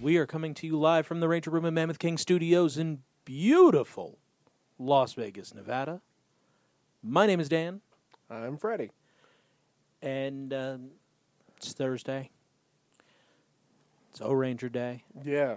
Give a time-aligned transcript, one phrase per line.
[0.00, 3.00] We are coming to you live from the Ranger Room at Mammoth King Studios in
[3.24, 4.18] beautiful
[4.78, 6.00] Las Vegas, Nevada.
[7.02, 7.80] My name is Dan,
[8.30, 8.90] I'm Freddie.
[10.02, 10.90] and um,
[11.56, 12.30] it's Thursday.
[14.10, 15.04] It's O Ranger Day.
[15.24, 15.56] Yeah.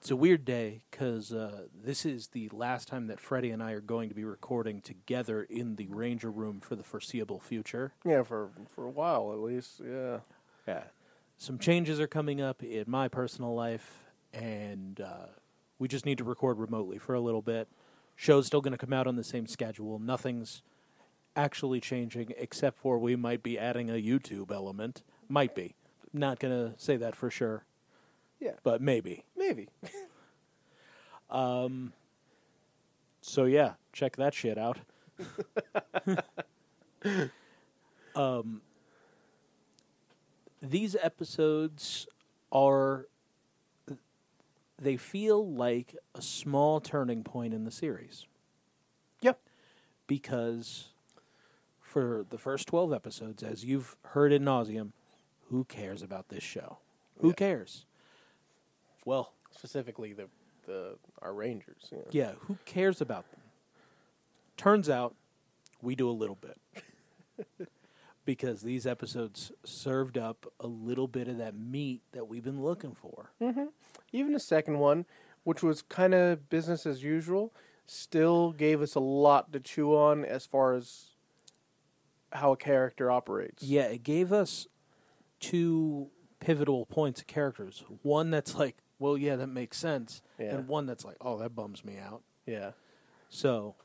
[0.00, 3.72] It's a weird day because uh, this is the last time that Freddie and I
[3.72, 7.92] are going to be recording together in the Ranger Room for the foreseeable future.
[8.04, 9.80] Yeah, for for a while at least.
[9.84, 10.18] Yeah.
[10.68, 10.84] Yeah.
[11.38, 15.26] Some changes are coming up in my personal life, and uh,
[15.78, 17.68] we just need to record remotely for a little bit.
[18.14, 19.98] Show's still going to come out on the same schedule.
[19.98, 20.62] Nothing's
[21.34, 25.02] actually changing, except for we might be adding a YouTube element.
[25.28, 25.74] Might be.
[26.12, 27.66] Not going to say that for sure,
[28.40, 28.52] Yeah.
[28.62, 29.24] but maybe.
[29.36, 29.68] Maybe.
[31.30, 31.92] um,
[33.20, 34.78] So yeah, check that shit out.
[38.14, 38.62] um,
[40.70, 42.06] these episodes
[42.52, 43.06] are
[44.78, 48.26] they feel like a small turning point in the series
[49.20, 49.40] yep.
[50.06, 50.88] because
[51.80, 54.92] for the first 12 episodes as you've heard in nauseum
[55.50, 56.78] who cares about this show
[57.20, 57.34] who Yeah.
[57.34, 57.86] cares
[59.04, 60.28] well Specifically the
[60.66, 61.90] the our Rangers.
[61.90, 61.98] Yeah.
[62.10, 63.40] Yeah, who cares about them?
[64.56, 65.14] Turns out
[65.80, 66.58] we do a little bit.
[68.26, 72.92] because these episodes served up a little bit of that meat that we've been looking
[72.92, 73.30] for.
[73.40, 73.66] Mm-hmm.
[74.12, 75.06] Even the second one,
[75.44, 77.54] which was kind of business as usual,
[77.86, 81.12] still gave us a lot to chew on as far as
[82.32, 83.62] how a character operates.
[83.62, 84.66] Yeah, it gave us
[85.40, 86.08] two
[86.40, 87.84] pivotal points of characters.
[88.02, 90.20] One that's like, well, yeah, that makes sense.
[90.38, 90.56] Yeah.
[90.56, 92.22] And one that's like, oh, that bums me out.
[92.44, 92.72] Yeah.
[93.28, 93.76] So,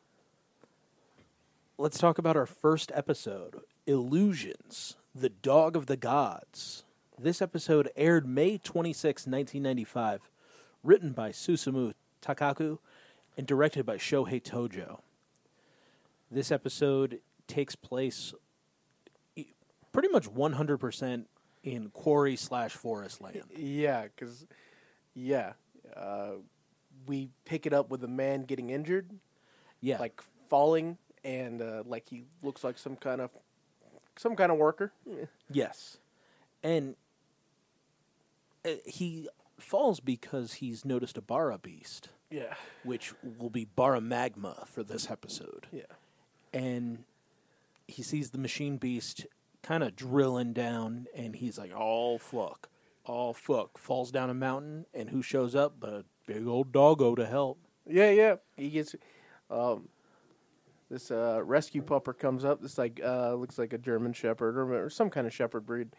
[1.78, 6.84] let's talk about our first episode Illusions, the Dog of the Gods.
[7.20, 10.22] This episode aired May 26, 1995,
[10.84, 12.80] written by Susumu Takaku
[13.38, 15.02] and directed by Shohei Tojo.
[16.32, 18.34] This episode takes place
[19.92, 21.26] pretty much 100%
[21.64, 23.44] in quarry slash forest land.
[23.56, 24.48] Yeah, because
[25.14, 25.54] yeah,
[25.96, 26.32] uh,
[27.06, 29.10] we pick it up with a man getting injured,
[29.82, 30.00] Yeah.
[30.00, 33.30] like falling, and uh, like he looks like some kind of
[34.22, 34.92] some kind of worker.
[35.50, 35.98] Yes.
[36.64, 36.96] And
[38.64, 39.28] uh, he
[39.60, 42.54] falls because he's noticed a Bara beast, Yeah.
[42.84, 45.68] which will be Bara Magma for this episode.
[45.72, 45.84] Yeah.
[46.54, 47.04] And
[47.88, 49.26] he sees the machine beast
[49.64, 52.70] kind of drilling down, and he's like, oh, fuck.
[53.08, 53.78] Oh, fuck.
[53.80, 57.58] Falls down a mountain, and who shows up but a big old doggo to help?
[57.88, 58.36] Yeah, yeah.
[58.56, 58.96] He gets
[59.50, 59.90] um
[60.92, 62.62] this uh rescue pupper comes up.
[62.62, 65.90] This like uh looks like a German shepherd or, or some kind of shepherd breed.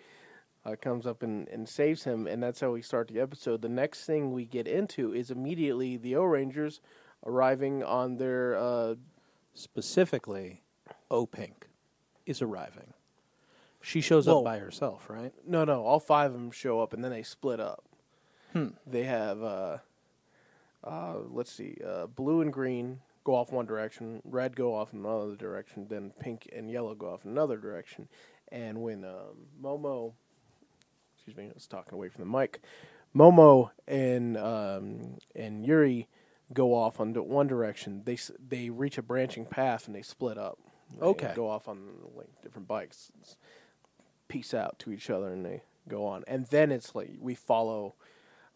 [0.65, 3.63] Uh, comes up and, and saves him, and that's how we start the episode.
[3.63, 6.81] The next thing we get into is immediately the O Rangers
[7.27, 8.95] arriving on their uh,
[9.55, 10.63] Specifically,
[11.11, 11.69] O Pink
[12.25, 12.95] is arriving.
[13.83, 14.39] She shows Whoa.
[14.39, 15.33] up by herself, right?
[15.47, 17.85] no no all five of them show up and then they split up.
[18.53, 18.69] Hmm.
[18.87, 19.79] They have uh,
[20.85, 25.01] uh, let's see, uh, blue and green go off one direction, red go off in
[25.01, 28.09] another direction, then pink and yellow go off in another direction.
[28.51, 30.13] And when um, Momo,
[31.15, 32.61] excuse me, I was talking away from the mic,
[33.15, 36.09] Momo and um, and Yuri
[36.53, 38.03] go off on one direction.
[38.05, 40.59] They they reach a branching path and they split up.
[40.99, 41.33] They Okay.
[41.35, 41.79] go off on
[42.15, 43.11] like different bikes.
[44.29, 46.25] Peace out to each other and they go on.
[46.27, 47.95] And then it's like we follow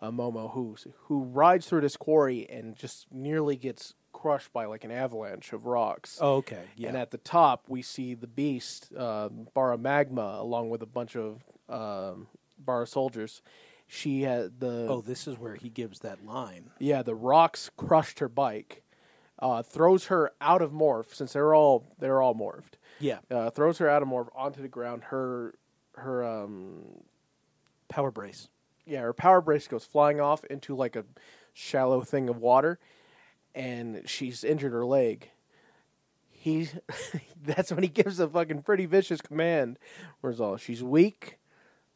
[0.01, 4.83] uh, Momo who who rides through this quarry and just nearly gets crushed by like
[4.85, 6.19] an avalanche of rocks.
[6.23, 6.65] Oh, okay.
[6.77, 6.89] Yeah.
[6.89, 11.17] And at the top we see the beast, uh, Bara Magma, along with a bunch
[11.17, 12.27] of um,
[12.59, 13.43] Bara soldiers.
[13.87, 16.71] She had the Oh, this is where he gives that line.
[16.79, 18.83] yeah, the rocks crushed her bike,
[19.39, 22.75] uh, throws her out of morph since they're all they're all morphed.
[22.99, 25.05] Yeah, Uh, throws her out of morph onto the ground.
[25.05, 25.55] Her
[25.97, 27.03] her um
[27.89, 28.49] power brace.
[28.87, 31.05] yeah her power brace goes flying off into like a
[31.53, 32.79] shallow thing of water,
[33.57, 35.31] and she's injured her leg.
[36.31, 36.69] He
[37.45, 39.79] that's when he gives a fucking pretty vicious command.
[40.21, 41.39] Where's all she's weak,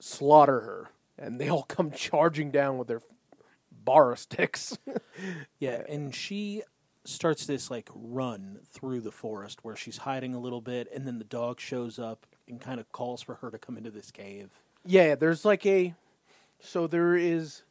[0.01, 3.03] slaughter her, and they all come charging down with their
[3.71, 4.77] bar sticks.
[5.59, 6.63] Yeah, and she
[7.05, 11.19] starts this like run through the forest where she's hiding a little bit, and then
[11.19, 14.49] the dog shows up and kind of calls for her to come into this cave.
[14.87, 15.95] Yeah, there's like a
[16.59, 17.63] so there is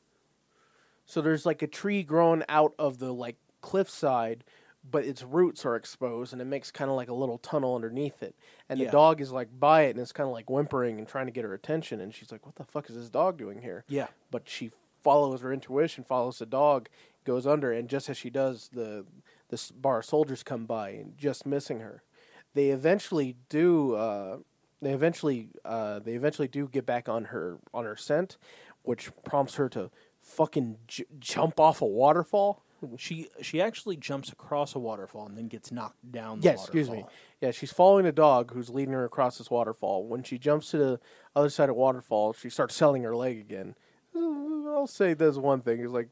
[1.07, 4.43] so there's like a tree growing out of the like cliffside,
[4.89, 8.23] but its roots are exposed and it makes kind of like a little tunnel underneath
[8.23, 8.35] it.
[8.69, 8.85] And Yeah.
[8.87, 11.31] the dog is like by it and it's kind of like whimpering and trying to
[11.31, 13.83] get her attention and she's like what the fuck is this dog doing here?
[13.87, 14.71] Yeah, But she
[15.03, 16.89] follows her intuition, follows the dog,
[17.25, 19.05] goes under and just as she does the
[19.49, 22.03] the s- bar of soldiers come by and just missing her.
[22.53, 24.37] They eventually do uh
[24.81, 28.37] they eventually uh, they eventually do get back on her on her scent,
[28.83, 29.91] which prompts her to
[30.21, 32.63] fucking j- jump off a waterfall.
[32.97, 36.39] She she actually jumps across a waterfall and then gets knocked down.
[36.39, 36.79] The Yes, waterfall.
[36.79, 37.05] excuse me.
[37.41, 40.05] Yeah, she's following a dog who's leading her across this waterfall.
[40.05, 40.99] When she jumps to the
[41.35, 43.75] other side of waterfall, she starts selling her leg again.
[44.15, 44.19] Uh,
[44.71, 46.09] I'll say there's one thing is like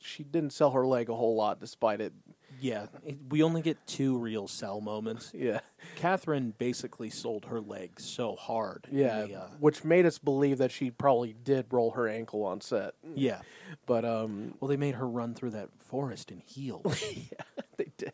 [0.00, 2.12] she didn't sell her leg a whole lot, despite it.
[2.60, 2.86] Yeah,
[3.28, 5.32] we only get two real cell moments.
[5.40, 5.60] Yeah,
[5.96, 8.86] Catherine basically sold her leg so hard.
[8.92, 12.60] yeah, the, uh, which made us believe that she probably did roll her ankle on
[12.60, 12.94] set.
[13.14, 13.40] yeah.
[13.86, 17.02] But um, Well, they made her run through that forest in heels.
[17.14, 18.12] Yeah, they did.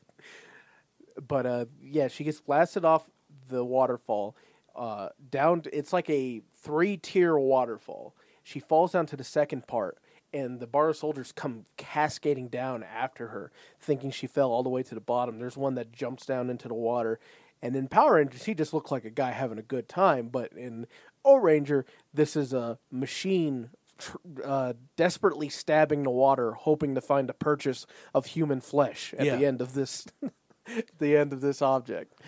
[1.26, 3.08] But uh, yeah, she gets blasted off
[3.48, 4.36] the waterfall.
[4.74, 8.14] Uh, down, to, it's like a three-tier waterfall.
[8.42, 9.98] She falls down to the second part,
[10.36, 13.50] and the bar of soldiers come cascading down after her,
[13.80, 15.38] thinking she fell all the way to the bottom.
[15.38, 17.18] There's one that jumps down into the water,
[17.62, 20.28] and in Power Rangers, he just looked like a guy having a good time.
[20.28, 20.86] But in
[21.24, 27.30] O Ranger, this is a machine tr- uh, desperately stabbing the water, hoping to find
[27.30, 29.36] a purchase of human flesh at Yeah.
[29.36, 30.06] the end of this,
[30.98, 32.20] the end of this object.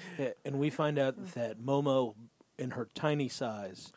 [0.45, 2.15] And we find out that Momo,
[2.59, 3.93] in her tiny size,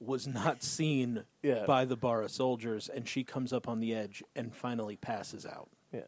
[0.00, 1.64] was not seen Yeah.
[1.66, 5.46] by the bar of soldiers, and she comes up on the edge and finally passes
[5.46, 5.70] out.
[5.92, 6.02] Yeah,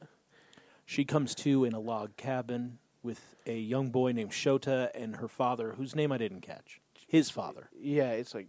[0.85, 5.29] She comes to in a log cabin with a young boy named Shota and her
[5.29, 6.81] father, whose name I didn't catch.
[7.07, 7.71] His father.
[7.79, 8.11] yeah.
[8.13, 8.49] It's like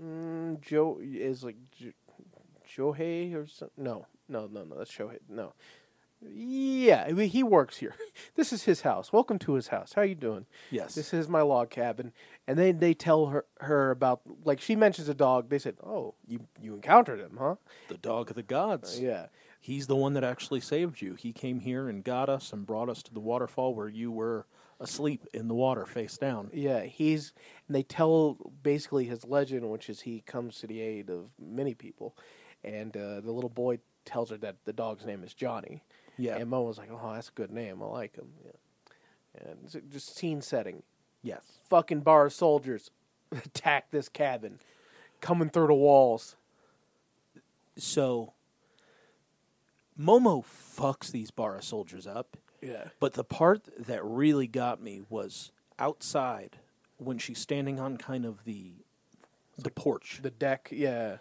[0.00, 1.90] mm, Joe is like jo-
[2.78, 3.84] or something.
[3.84, 4.76] No, no, no, no.
[4.76, 5.18] That's Shohei.
[5.28, 5.52] No.
[6.26, 7.94] Yeah, I mean, he works here.
[8.36, 9.12] This is his house.
[9.12, 9.92] Welcome to his house.
[9.92, 10.46] How are you doing?
[10.70, 10.94] Yes.
[10.94, 12.12] This is my log cabin,
[12.46, 15.48] and then they tell her her about like she mentions a dog.
[15.48, 17.56] They said, "Oh, you you encountered him, huh?"
[17.88, 19.00] the dog of the gods.
[19.00, 19.26] Yeah,
[19.60, 21.14] He's the one that actually saved you.
[21.14, 24.46] He came here and got us and brought us to the waterfall where you were
[24.78, 26.50] asleep in the water, face down.
[26.52, 26.82] yeah.
[26.82, 27.32] He's
[27.66, 31.72] and they tell basically his legend, which is he comes to the aid of many
[31.74, 32.14] people,
[32.62, 35.82] and uh, the little boy tells her that the dog's name is Johnny.
[36.18, 36.36] Yeah.
[36.36, 37.82] and Mo was like, "Oh, that's a good name.
[37.82, 40.82] I like him." Yeah, and it's just scene setting.
[41.24, 41.42] Yes.
[41.70, 42.90] Fucking bar of soldiers
[43.32, 44.60] attack this cabin,
[45.20, 46.36] coming through the walls.
[47.76, 48.32] So
[49.98, 52.36] Momo fucks these bar of soldiers up.
[52.60, 52.88] Yeah.
[53.00, 56.58] But the part that really got me was outside
[56.98, 58.72] when she's standing on kind of the
[59.58, 60.20] the porch.
[60.22, 61.18] The deck, yeah.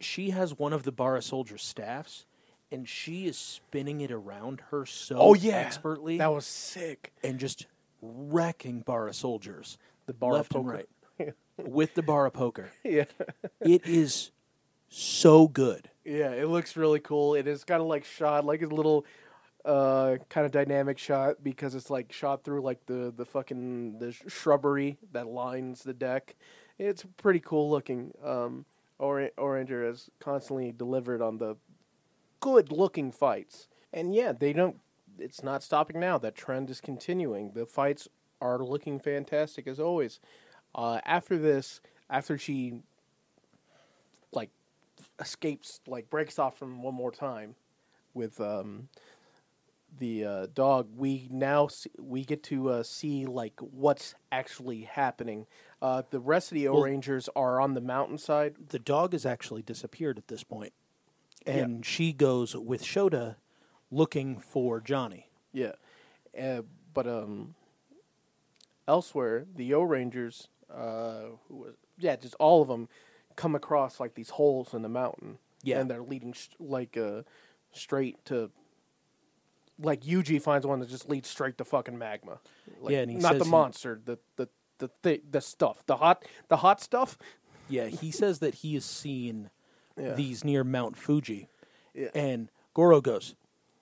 [0.00, 2.24] she has one of the bar of soldiers' staffs
[2.70, 7.12] and she is spinning it around her so Oh yeah, expertly That was sick.
[7.22, 7.66] and just
[8.02, 10.84] wrecking bar of soldiers The bar left of and poker.
[11.18, 12.70] right with the bar of poker.
[12.84, 13.04] yeah,
[13.60, 14.30] It is
[14.88, 15.88] so good.
[16.04, 16.30] yeah.
[16.32, 17.34] It looks really cool.
[17.34, 19.06] It is kind of like shot like a little,
[19.64, 24.10] uh, kind of dynamic shot because it's like shot through like the the fucking the
[24.12, 26.34] sh- shrubbery that lines the deck.
[26.78, 28.12] It's pretty cool looking.
[28.24, 28.64] Um,
[28.98, 31.56] Or- Oranger has constantly delivered on the
[32.40, 34.76] good looking fights, and yeah, they don't.
[35.22, 36.18] It's not stopping now.
[36.18, 37.52] That trend is continuing.
[37.52, 38.08] The fights
[38.40, 40.20] are looking fantastic as always.
[40.74, 42.74] Uh, after this, after she
[44.32, 44.50] like
[45.20, 47.54] escapes, like breaks off from one more time
[48.14, 48.88] with um,
[49.98, 55.46] the uh, dog, we now see, we get to uh, see like what's actually happening.
[55.80, 58.68] Uh, the rest of the O Well- Rangers are on the mountainside.
[58.68, 60.72] The dog has actually disappeared at this point.
[61.46, 61.54] Yeah.
[61.54, 63.36] And she goes with Shota
[63.92, 65.28] looking for Johnny.
[65.52, 65.72] Yeah,
[66.40, 67.54] uh, but um,
[68.88, 72.88] elsewhere the O Rangers, uh, who was yeah, just all of them
[73.36, 75.38] come across like these holes in the mountain.
[75.64, 75.78] Yeah.
[75.78, 77.22] and they're leading sh- like uh,
[77.72, 78.50] straight to.
[79.78, 82.38] Like Yuji finds one that just leads straight to fucking magma.
[82.80, 85.96] Like, Yeah, and he not the he- monster, the the the thi- the stuff, the
[85.98, 87.16] hot the hot stuff.
[87.68, 89.50] Yeah, he says that he has seen
[89.96, 90.14] Yeah.
[90.14, 91.48] these near Mount Fuji.
[91.94, 92.08] Yeah.
[92.14, 93.34] And Goro goes,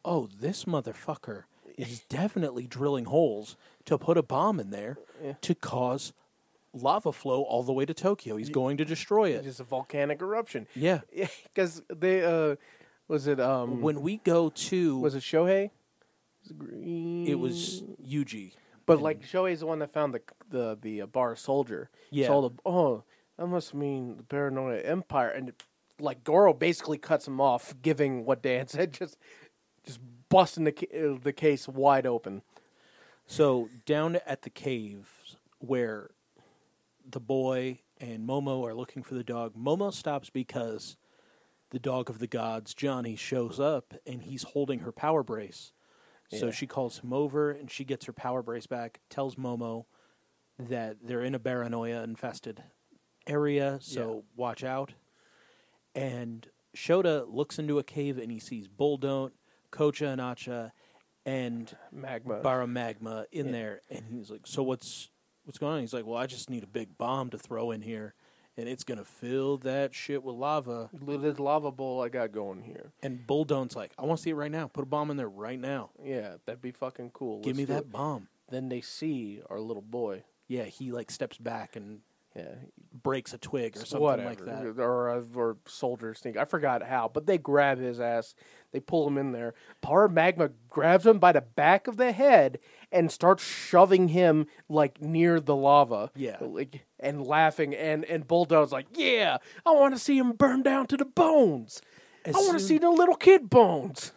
[0.04, 1.44] Oh, this motherfucker
[1.76, 5.34] is definitely drilling holes to put a bomb in there Yeah.
[5.40, 6.12] to cause
[6.72, 8.36] lava flow all the way to Tokyo.
[8.36, 9.42] He's going to destroy it.
[9.44, 10.66] just a volcanic eruption.
[10.74, 11.00] Yeah.
[11.44, 12.56] because they uh,
[13.08, 15.70] was it um When we go to was it Shohei?
[16.42, 17.26] Was it, green?
[17.26, 18.52] it was Yuji.
[18.86, 21.90] but like Shohei's the one that found the the the uh, bar soldier.
[22.10, 22.26] Yeah.
[22.28, 23.02] So all the oh
[23.36, 25.52] that must mean the Baranoia empire and
[25.98, 29.18] like Goro basically cuts him off, giving what Dan said just
[29.84, 32.42] just busting the uh, the case wide open.
[33.26, 36.10] So down at the caves where
[37.08, 40.96] the boy and Momo are looking for the dog, Momo stops because
[41.70, 45.72] the dog of the gods, Johnny, shows up and he's holding her power brace.
[46.28, 46.52] So Yeah.
[46.52, 49.86] she calls him over and she gets her power brace back, tells Momo
[50.58, 52.64] that they're in a Baranoia infested
[53.26, 54.22] area, so Yeah.
[54.36, 54.94] watch out.
[55.94, 59.32] And Shota looks into a cave and he sees Buldont,
[59.70, 60.72] Kocha and Acha,
[61.26, 62.40] and Magma.
[62.40, 63.52] Bara Magma in Yeah.
[63.52, 65.10] there, and he's like, "So what's
[65.44, 67.82] what's going on?" He's like, "Well, I just need a big bomb to throw in
[67.82, 68.14] here,
[68.56, 72.92] and it's gonna fill that shit with lava." This lava bowl I got going here.
[73.02, 74.66] And Buldont's like, "I want to see it right now.
[74.68, 75.90] Put a bomb in there right now.
[76.02, 77.40] Yeah, that'd be fucking cool.
[77.40, 77.92] Give Let's me that it.
[77.92, 80.24] bomb." Then they see our little boy.
[80.48, 82.00] Yeah, he like steps back and
[82.36, 82.54] Yeah,
[83.02, 84.28] breaks a twig or something whatever.
[84.28, 84.64] like that.
[84.80, 88.34] Or or soldiers think I forgot how, but they grab his ass.
[88.72, 89.54] They pull him in there.
[89.80, 92.60] Power Magma grabs him by the back of the head
[92.92, 96.12] and starts shoving him like near the lava.
[96.14, 96.36] Yeah.
[96.40, 97.74] like and laughing.
[97.74, 101.82] And and Bulldog's like, yeah, I want to see him burn down to the bones.
[102.24, 104.12] As I want to soon- see the little kid bones.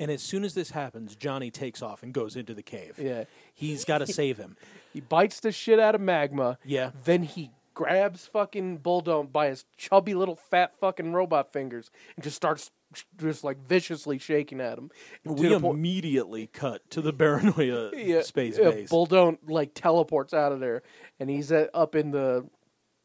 [0.00, 3.00] And as soon as this happens, Johnny takes off and goes into the cave.
[3.02, 3.24] Yeah.
[3.52, 4.56] He's got to save him.
[4.92, 6.58] He bites the shit out of Magma.
[6.64, 6.90] Yeah.
[7.04, 12.36] Then he grabs fucking Bulldog by his chubby little fat fucking robot fingers and just
[12.36, 12.72] starts
[13.18, 14.90] just like viciously shaking at him.
[15.24, 18.90] We immediately cut to the Baranoia yeah, space yeah, base.
[18.90, 20.82] Bulldog like teleports out of there
[21.20, 22.48] and he's at, up in the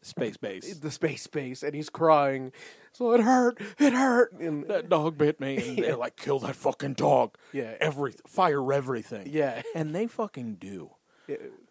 [0.02, 0.78] space base.
[0.80, 2.52] the space base and he's crying.
[2.94, 5.58] So it hurt, it hurt, and that dog bit me.
[5.58, 7.36] And they're like, kill that fucking dog.
[7.52, 7.74] Yeah.
[7.80, 9.30] Every fire everything.
[9.32, 9.62] Yeah.
[9.76, 10.92] And they fucking do.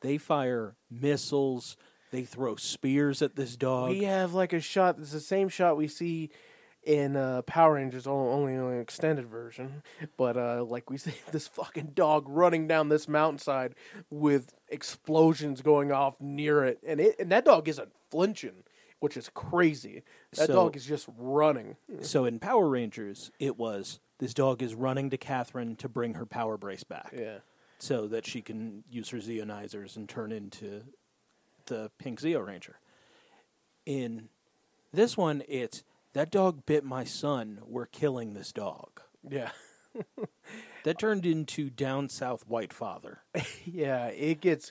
[0.02, 1.76] They fire missiles.
[2.10, 3.90] They throw spears at this dog.
[3.90, 4.98] we have like a shot.
[4.98, 6.28] It's the same shot we see
[6.84, 9.82] in uh, Power Rangers, o- only an extended version.
[10.18, 13.74] But uh, like we see this fucking dog running down this mountainside
[14.10, 18.64] with explosions going off near it, and it and that dog isn't flinching,
[19.00, 20.02] which is crazy.
[20.34, 21.76] That So- dog is just running.
[22.02, 26.26] So in Power Rangers, it was this dog is running to Catherine to bring her
[26.26, 27.14] power brace back.
[27.16, 27.38] Yeah,
[27.82, 30.84] so that she can use her Zeonizers and turn into
[31.66, 32.78] the pink Zeo Ranger.
[33.84, 34.28] In
[34.92, 37.58] this one, it's that dog bit my son.
[37.66, 39.00] We're killing this dog.
[39.28, 39.50] yeah,
[40.84, 43.24] That turned into down south white father.
[43.64, 44.06] yeah.
[44.06, 44.70] It gets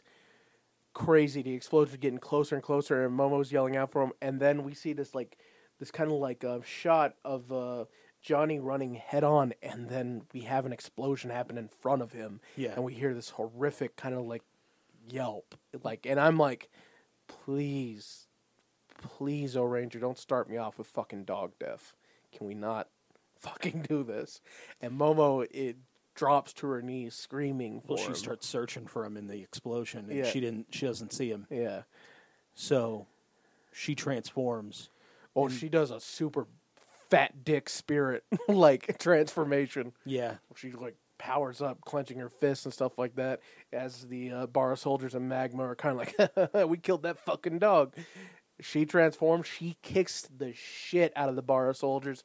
[0.94, 1.42] crazy.
[1.42, 4.14] The explosions getting closer and closer, and Momo's yelling out for him.
[4.22, 5.38] And then we see this like
[5.80, 7.86] this kind of like a shot of uh,
[8.22, 12.40] Johnny running head on, and then we have an explosion happen in front of him.
[12.56, 12.74] Yeah.
[12.76, 14.44] and we hear this horrific kind of like
[15.10, 16.70] yelp, like, and I'm like,
[17.28, 18.28] please,
[19.02, 21.94] please, O Ranger, don't start me off with fucking dog death.
[22.36, 22.88] Can we not
[23.40, 24.42] fucking do this?
[24.82, 25.78] And Momo it
[26.14, 28.16] drops to her knees screaming for Well, she him.
[28.16, 30.30] starts searching for him in the explosion, and Yeah.
[30.30, 30.68] she didn't.
[30.72, 31.48] She doesn't see him.
[31.50, 31.84] yeah.
[32.54, 33.08] So
[33.72, 34.90] she transforms.
[35.36, 36.46] Oh, she does a super
[37.12, 39.94] fat dick spirit like transformation.
[40.06, 43.42] Yeah, She like powers up, clenching her fists and stuff like that.
[43.72, 47.60] As the uh, bar soldiers and magma are kind of like, "We killed that fucking
[47.60, 47.96] dog."
[48.60, 49.48] She transforms.
[49.48, 52.24] She kicks the shit out of the bar soldiers.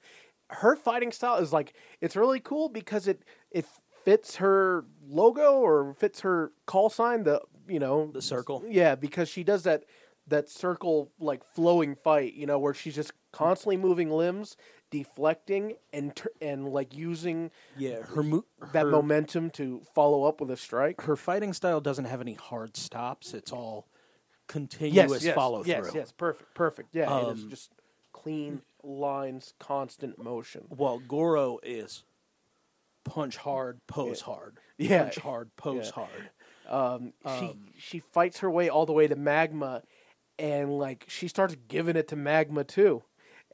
[0.50, 3.66] Her fighting style is like it's really cool because it it
[4.04, 7.24] fits her logo or fits her call sign.
[7.24, 8.62] The you know the circle.
[8.68, 9.84] yeah, because she does that
[10.28, 14.56] that circle like flowing fight, you know, where she's just constantly moving limbs,
[14.90, 20.40] deflecting and tur and like using Yeah, her mo- that her- momentum to follow up
[20.40, 21.02] with a strike.
[21.02, 23.34] her fighting style doesn't have any hard stops.
[23.34, 23.86] It's all
[24.46, 25.72] continuous follow through.
[25.72, 26.88] Yes, yes, perfect, perfect.
[26.94, 27.72] Yeah, it is Um, just
[28.12, 30.66] clean lines, constant motion.
[30.68, 32.04] While Goro is
[33.04, 34.24] punch hard, pose Yeah.
[34.34, 34.58] hard.
[34.78, 35.02] Yeah.
[35.04, 35.92] Punch hard, pose Yeah.
[35.92, 36.30] hard.
[36.68, 39.82] Um, Um, she she fights her way all the way to magma,
[40.38, 43.02] and like she starts giving it to magma too,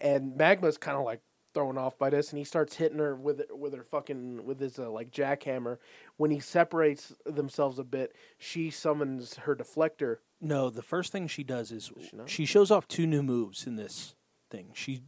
[0.02, 1.20] and magma's kind of like
[1.54, 4.78] thrown off by this, and he starts hitting her with with her fucking with his
[4.78, 5.78] uh, like jackhammer.
[6.16, 10.18] When he separates themselves a bit, she summons her deflector.
[10.40, 12.28] No, the first thing she does is she not?
[12.28, 14.14] she shows off two new moves in this
[14.50, 14.70] thing.
[14.74, 15.04] She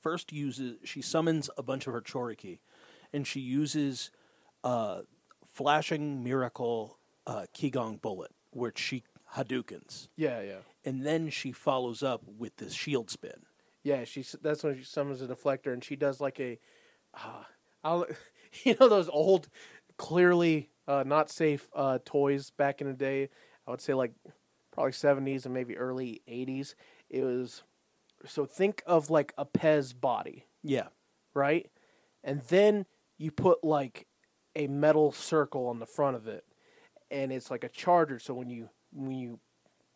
[0.00, 2.60] first uses she summons a bunch of her Choriki,
[3.12, 4.10] and she uses
[4.64, 5.02] uh,
[5.52, 12.22] flashing miracle uh, Qigong bullet, which she Hadoukens, Yeah, yeah, and then she follows up
[12.26, 13.42] with this shield spin.
[13.88, 14.04] Yeah.
[14.04, 16.58] She that's when she summons a deflector, and she does like a,
[17.14, 17.44] uh,
[17.82, 18.06] I'll,
[18.64, 19.48] you know, those old,
[19.96, 23.30] clearly uh, not safe uh, toys back in the day.
[23.66, 24.12] I would say like
[24.72, 26.74] probably seventies and maybe early eighties.
[27.08, 27.62] It was
[28.26, 30.44] so think of like a Pez body.
[30.62, 30.88] Yeah,
[31.34, 31.70] right?
[32.22, 32.84] And then
[33.16, 34.06] you put like
[34.54, 36.44] a metal circle on the front of it,
[37.10, 38.18] and it's like a charger.
[38.18, 39.40] So when you when you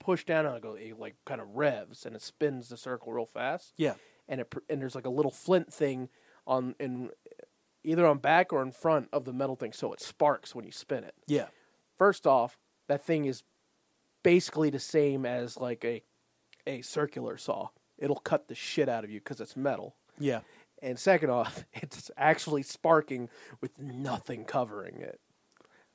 [0.03, 3.13] push down on it, go it like kind of revs and it spins the circle
[3.13, 3.73] real fast.
[3.77, 3.95] yeah,
[4.29, 6.09] And it and there's like a little flint thing
[6.47, 7.11] on in
[7.85, 10.73] either on back or in front of the metal thing, so it sparks when you
[10.73, 11.15] spin it.
[11.27, 11.47] yeah,
[11.99, 13.43] First off, that thing is
[14.23, 16.03] basically the same as like a
[16.67, 17.69] a circular saw.
[17.99, 19.97] It'll cut the shit out of you because it's metal.
[20.19, 20.41] yeah.
[20.85, 23.29] And second off, it's actually sparking
[23.61, 25.21] with nothing covering it.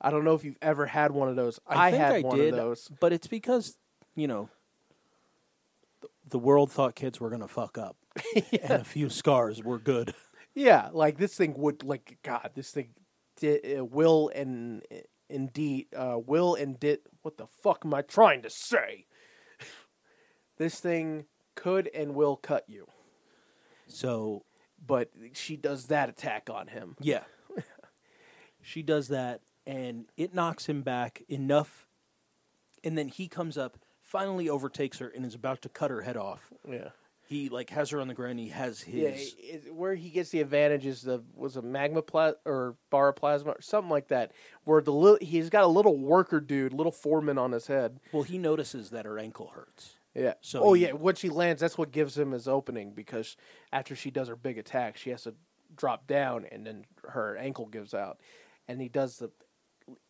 [0.00, 1.60] I don't know if you've ever had one of those.
[1.66, 2.88] I, think had I one did, of those.
[2.98, 3.76] but it's because
[4.18, 4.48] you know
[6.28, 7.96] the world thought kids were gonna fuck up,
[8.62, 10.14] and a few scars were good.
[10.54, 12.50] Yeah, like this thing would like God.
[12.54, 12.88] This thing
[13.40, 14.82] di- uh, will and
[15.30, 17.00] indeed uh, will and did.
[17.22, 19.06] What the fuck am I trying to say?
[20.58, 22.86] this thing could and will cut you,
[23.86, 24.44] So
[24.84, 26.96] but she does that attack on him.
[27.00, 27.24] yeah,
[28.62, 31.86] she does that, and it knocks him back enough,
[32.84, 36.16] and then he comes up, finally overtakes her, and is about to cut her head
[36.16, 36.50] off.
[36.68, 36.88] Yeah.
[37.26, 38.38] He like has her on the ground.
[38.40, 41.62] He has his Yeah, it, it- where he gets the advantage is the was a
[41.62, 44.32] magma pla- or bar plasma or something like that.
[44.64, 48.00] Where the little he's got a little worker dude, little foreman on his head.
[48.12, 48.22] well.
[48.22, 49.96] He notices that her ankle hurts.
[50.14, 50.34] Yeah.
[50.40, 53.36] So oh he- yeah, when she lands, that's what gives him his opening because
[53.74, 55.34] after she does her big attack, she has to
[55.76, 58.18] drop down and then her ankle gives out,
[58.68, 59.30] and he does the.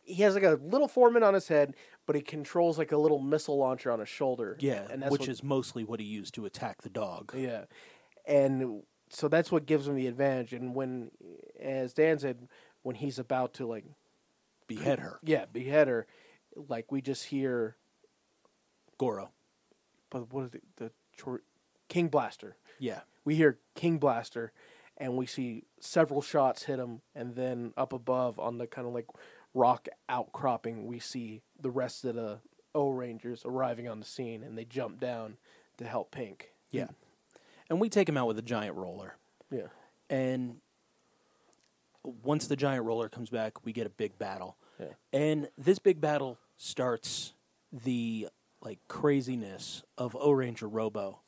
[0.03, 1.75] He has like a little foreman on his head,
[2.09, 4.57] but he controls like a little missile launcher on his shoulder.
[4.59, 7.35] Yeah, and that's which what- is mostly what he used to attack the dog.
[7.37, 7.65] Yeah,
[8.25, 10.51] and so that's what gives him the advantage.
[10.53, 11.11] And when,
[11.61, 12.47] as Dan said,
[12.81, 13.85] when he's about to like,
[14.67, 16.07] Behead her, yeah, behead her,
[16.55, 17.75] like we just hear,
[18.97, 19.29] Goro.
[20.09, 20.63] but what is it?
[20.77, 20.91] The
[21.89, 22.55] King Blaster.
[22.79, 24.51] Yeah, We hear King Blaster,
[24.97, 28.95] and we see several shots hit him, and then up above on the kind of
[28.95, 29.05] like
[29.53, 32.39] rock outcropping, we see the rest of the
[32.75, 35.37] O Rangers arriving on the scene, and they jump down
[35.77, 36.51] to help Pink.
[36.71, 36.87] yeah.
[37.69, 39.15] And we take him out with a giant roller.
[39.51, 39.67] Yeah.
[40.09, 40.57] and
[42.23, 44.55] once the giant roller comes back, we get a big battle.
[44.79, 44.93] Yeah.
[45.13, 47.33] And this big battle starts
[47.71, 48.29] the
[48.61, 51.19] like craziness of O Ranger Robo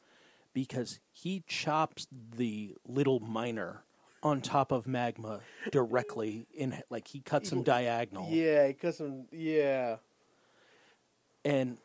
[0.54, 3.84] because he chops the little miner
[4.24, 5.40] on top of magma
[5.72, 8.28] directly in like he cuts him diagonal.
[8.30, 9.98] Yeah, because some yeah.
[11.44, 11.78] And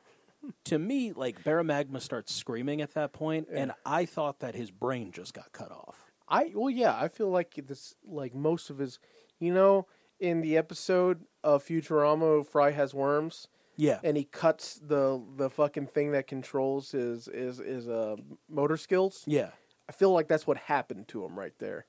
[0.65, 5.13] to me, like Baramagma starts screaming at that point, and I thought that his brain
[5.13, 5.97] just got cut off.
[6.29, 8.99] I well, yeah, I feel like this, like most of his,
[9.39, 9.87] you know,
[10.21, 14.01] in the episode of Futurama, Fry has worms, Yeah.
[14.05, 18.17] and he cuts the the fucking thing that controls his his his uh,
[18.49, 19.23] motor skills.
[19.27, 19.51] yeah.
[19.89, 21.87] I feel like that's what happened to him right there.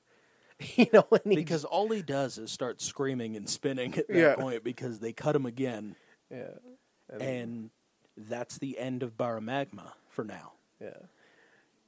[0.76, 4.34] you know, and because all he does is start screaming and spinning at that Yeah.
[4.36, 5.94] point because they cut him again,
[6.30, 6.50] yeah,
[7.20, 7.70] and
[8.16, 10.52] that's the end of Baramagma for now.
[10.80, 10.96] yeah.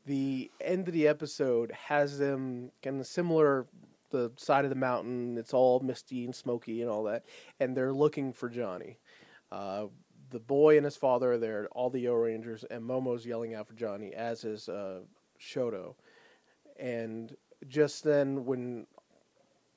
[0.07, 3.67] The end of the episode has them kind of similar.
[4.11, 7.25] The side of the mountain, it's all misty and smoky and all that,
[7.61, 8.99] and they're looking for Johnny.
[9.53, 9.87] Uh,
[10.31, 13.69] the boy and his father are there, all the O Rangers, and Momo's yelling out
[13.69, 15.01] for Johnny, as is uh,
[15.41, 15.95] Shoto.
[16.79, 17.37] And
[17.69, 18.87] just then, when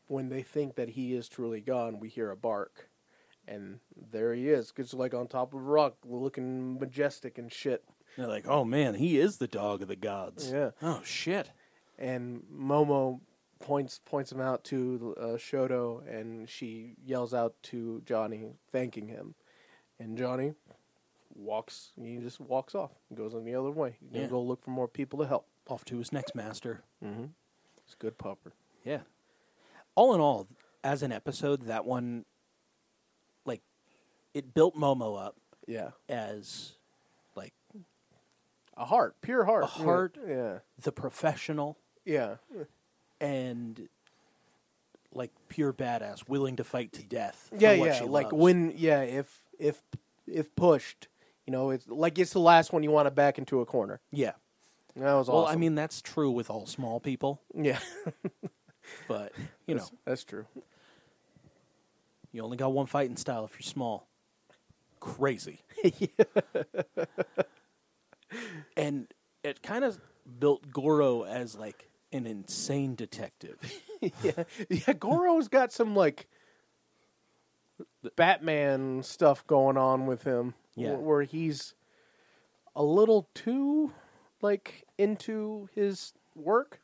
[0.07, 2.89] when they think that he is truly gone, we hear a bark,
[3.47, 3.79] and
[4.11, 7.83] there he is, just like on top of a rock, looking majestic and shit.
[8.17, 10.71] They're like, "Oh man, he is the dog of the gods." Yeah.
[10.81, 11.51] Oh shit.
[11.97, 13.19] and Momo
[13.59, 19.35] points points him out to uh, Shoto, and she yells out to Johnny, thanking him,
[19.99, 20.53] and Johnny
[21.33, 21.91] walks.
[21.99, 23.95] He just walks off, and goes on the other way.
[23.99, 24.29] He's gonna Yeah.
[24.29, 25.47] go look for more people to help.
[25.69, 26.83] Off to his next master.
[27.93, 28.53] It's good popper.
[28.83, 29.01] Yeah.
[29.93, 30.47] All in all,
[30.83, 32.25] as an episode, that one,
[33.45, 33.61] like,
[34.33, 35.35] it built Momo up
[35.67, 36.71] Yeah, as
[37.35, 37.53] like
[38.75, 40.17] a heart, pure heart, A heart.
[40.27, 42.37] Yeah, the professional yeah,
[43.21, 43.87] and
[45.13, 47.51] like pure badass, willing to fight to death.
[47.55, 48.01] yeah, yeah.
[48.05, 48.41] Like loves.
[48.41, 49.83] when, yeah, if if
[50.25, 51.07] if pushed,
[51.45, 54.01] you know, it's like it's the last one you want to back into a corner.
[54.11, 54.31] Yeah.
[54.95, 55.35] That was awesome.
[55.35, 55.47] Well.
[55.47, 57.79] I mean, that's true with all small people, yeah,
[59.07, 59.31] but
[59.65, 60.45] you know, that's, that's true.
[62.31, 64.07] you only got one fighting style if you're small.
[64.99, 65.61] crazy.
[68.77, 69.07] and
[69.43, 69.99] it kind of
[70.39, 73.57] built Goro as like an insane detective.
[74.21, 74.93] yeah, yeah.
[74.93, 76.27] Goro's got some like
[78.15, 80.53] Batman stuff going on with him.
[80.75, 80.93] Yeah.
[80.93, 81.75] where he's
[82.75, 83.91] a little too
[84.41, 86.79] like into his work.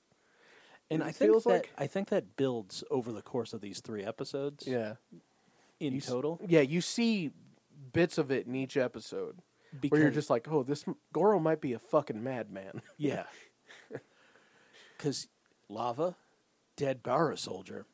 [0.92, 4.04] And I think that like- I think that builds over the course of these three
[4.04, 4.66] episodes.
[4.68, 4.96] Yeah,
[5.80, 6.40] in You s- total.
[6.48, 7.32] Yeah, you see
[7.94, 9.38] bits of it in each episode
[9.80, 12.82] Because, where you're just like, oh, this Goro might be a fucking madman.
[12.98, 13.26] yeah,
[14.98, 15.28] because
[15.70, 16.16] lava,
[16.76, 17.86] dead Bara soldier,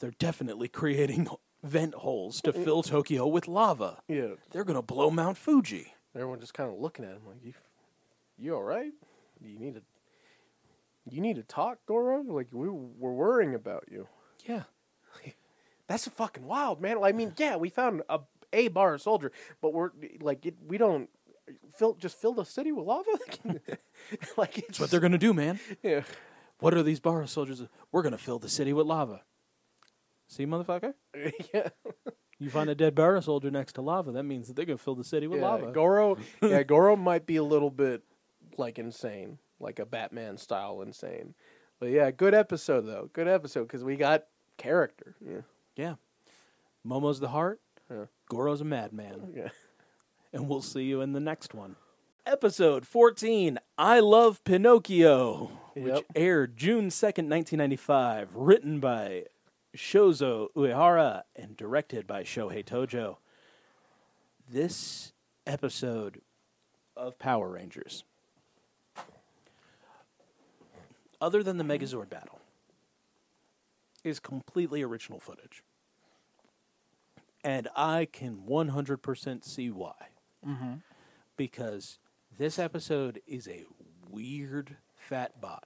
[0.00, 1.28] they're definitely creating
[1.62, 4.02] vent holes to fill Tokyo with lava.
[4.06, 5.94] yeah, They're gonna blow Mount Fuji.
[6.14, 7.54] everyone just kind of looking at him like, you,
[8.38, 8.92] you all right?
[9.40, 9.82] You need to,
[11.10, 12.22] you need to talk, Goro.
[12.22, 14.08] Like we were worrying about you.
[14.46, 14.62] Yeah,
[15.88, 17.02] That's fucking wild, man.
[17.02, 18.20] I mean, yeah, we found a
[18.52, 21.08] a bar soldier, but we're like, it, we don't
[21.76, 23.10] fill just fill the city with lava.
[24.36, 25.60] like it's what they're gonna do, man.
[25.82, 26.02] yeah.
[26.60, 27.62] What are these Bara soldiers?
[27.92, 29.22] We're gonna fill the city with lava.
[30.26, 30.94] See, motherfucker.
[31.54, 31.68] yeah.
[32.38, 34.94] You find a dead Bara soldier next to lava, that means that they're gonna fill
[34.94, 35.72] the city with yeah, lava.
[35.72, 38.02] Goro, yeah, Goro might be a little bit
[38.58, 41.34] like insane, like a Batman style insane.
[41.80, 43.10] But yeah, good episode though.
[43.12, 44.24] Good episode because we got
[44.56, 45.14] character.
[45.24, 45.42] Yeah,
[45.76, 45.94] yeah.
[46.86, 47.60] Momo's the heart.
[47.90, 48.06] Yeah.
[48.30, 49.32] Goro's a madman.
[49.36, 49.48] yeah.
[50.32, 51.76] and we'll see you in the next one.
[52.26, 59.24] Episode 14 I Love Pinocchio, which aired June 2nd, 1995, written by
[59.74, 63.16] Shozo Uehara and directed by Shohei Tojo.
[64.50, 65.12] This
[65.46, 66.20] episode
[66.96, 68.04] of Power Rangers,
[71.20, 72.40] other than the Megazord battle,
[74.04, 75.62] is completely original footage.
[77.44, 79.94] And I can 100% see why
[80.46, 80.74] mm-hmm.
[81.36, 81.98] because
[82.36, 83.64] this episode is a
[84.10, 85.64] weird fat bot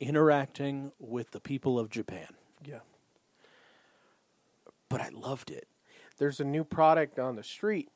[0.00, 2.26] interacting with the people of Japan.
[2.64, 2.80] Yeah.
[4.88, 5.68] But I loved it.
[6.18, 7.88] There's a new product on the street.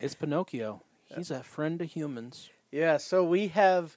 [0.00, 0.82] It's Pinocchio.
[1.10, 2.50] Uh, He's a friend to humans.
[2.70, 3.96] Yeah, so we have,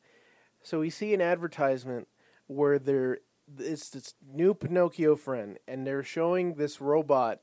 [0.66, 2.08] so we see an advertisement
[2.48, 3.20] where there
[3.60, 7.40] it's this new Pinocchio friend, and they're showing this robot.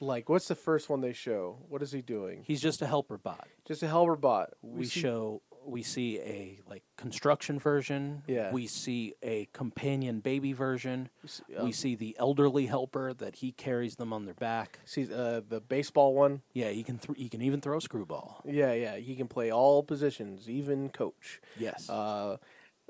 [0.00, 1.56] Like, what's the first one they show?
[1.68, 2.42] What is he doing?
[2.44, 3.46] He's just a helper bot.
[3.66, 4.50] Just a helper bot.
[4.62, 8.22] We, see- show we see a like construction version.
[8.26, 8.52] Yeah.
[8.52, 11.10] We see a companion baby version.
[11.26, 14.78] see, we um, see the elderly helper that he carries them on their back.
[14.84, 16.42] see uh, the baseball one.
[16.52, 18.42] Yeah, he can th- he can even throw a screwball.
[18.44, 21.40] Yeah, yeah, he can play all positions, even coach.
[21.58, 21.90] Yes.
[21.90, 22.36] Uh,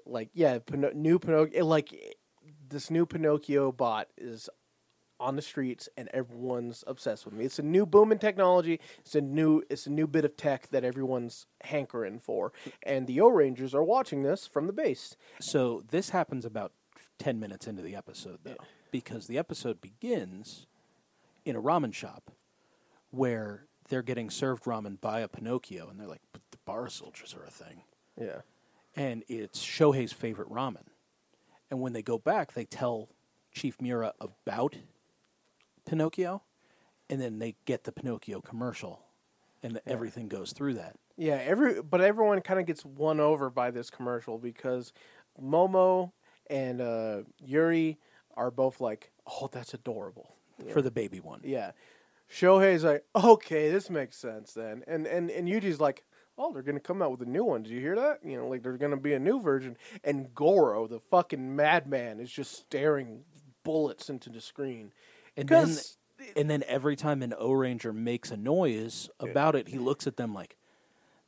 [0.06, 1.64] like yeah, Pino- new Pinocchio.
[1.64, 2.16] Like
[2.68, 4.48] this new Pinocchio bot is
[5.18, 7.44] on the streets, and everyone's obsessed with me.
[7.44, 8.80] It's a new booming technology.
[9.00, 13.20] It's a new it's a new bit of tech that everyone's hankering for, and the
[13.20, 15.16] O Rangers are watching this from the base.
[15.40, 16.72] So this happens about
[17.18, 18.56] 10 minutes into the episode, though,
[18.90, 20.66] because the episode begins
[21.44, 22.30] in a ramen shop
[23.10, 27.34] where they're getting served ramen by a Pinocchio, and they're like, but the bar soldiers
[27.34, 27.82] are a thing.
[28.20, 28.40] Yeah,
[28.96, 30.86] And it's Shohei's favorite ramen.
[31.70, 33.08] And when they go back, they tell
[33.52, 34.76] Chief Miura about
[35.84, 36.42] Pinocchio,
[37.10, 39.02] and then they get the Pinocchio commercial,
[39.62, 40.96] and everything goes through that.
[41.16, 41.40] yeah.
[41.44, 44.92] Every but everyone kind of gets won over by this commercial because
[45.42, 46.12] Momo
[46.48, 47.98] and uh, Yuri
[48.36, 50.32] are both like, "Oh, that's adorable."
[50.72, 51.40] For the baby one.
[51.44, 51.72] Yeah.
[52.32, 54.82] Shohei's like, okay, this makes sense then.
[54.86, 56.02] And and and Yuji's like,
[56.38, 57.62] oh, they're gonna come out with a new one.
[57.62, 58.20] Did you hear that?
[58.24, 59.76] You know, like there's gonna be a new version.
[60.04, 63.22] And Goro, the fucking madman, is just staring
[63.64, 64.92] bullets into the screen.
[65.36, 65.76] And then,
[66.36, 70.16] and then every time an O Ranger makes a noise about it, he looks at
[70.16, 70.56] them like,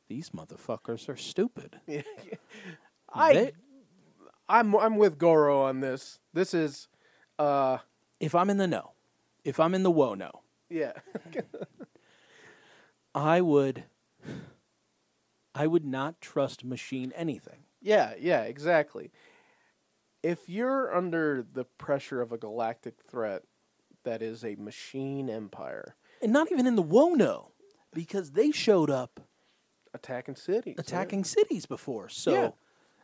[0.07, 1.79] "These motherfuckers are stupid."
[3.13, 3.51] I They-
[4.47, 6.19] I'm I'm with Goro on this.
[6.33, 6.87] This is
[7.37, 7.77] uh
[8.19, 8.93] if I'm in the know,
[9.45, 10.93] if I'm in the whoa no, yeah.
[13.15, 13.83] I would,
[15.55, 17.65] I would not trust machine anything.
[17.81, 19.11] yeah, yeah, exactly.
[20.21, 23.43] If you're under the pressure of a galactic threat
[24.03, 27.51] that is a machine empire and not even in the Wono,
[27.93, 29.21] because they showed up
[29.93, 32.49] attacking cities, attacking cities before, so Yeah.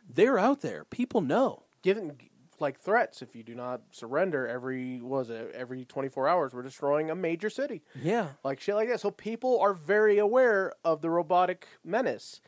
[0.08, 0.84] they're out there.
[0.84, 1.62] People know.
[1.82, 2.18] given
[2.60, 3.22] like threats.
[3.22, 7.50] If you do not surrender every was it every 24 hours we're destroying a major
[7.50, 7.82] city.
[8.00, 9.00] Yeah, like shit like that.
[9.00, 12.40] So people are very aware of the robotic menace.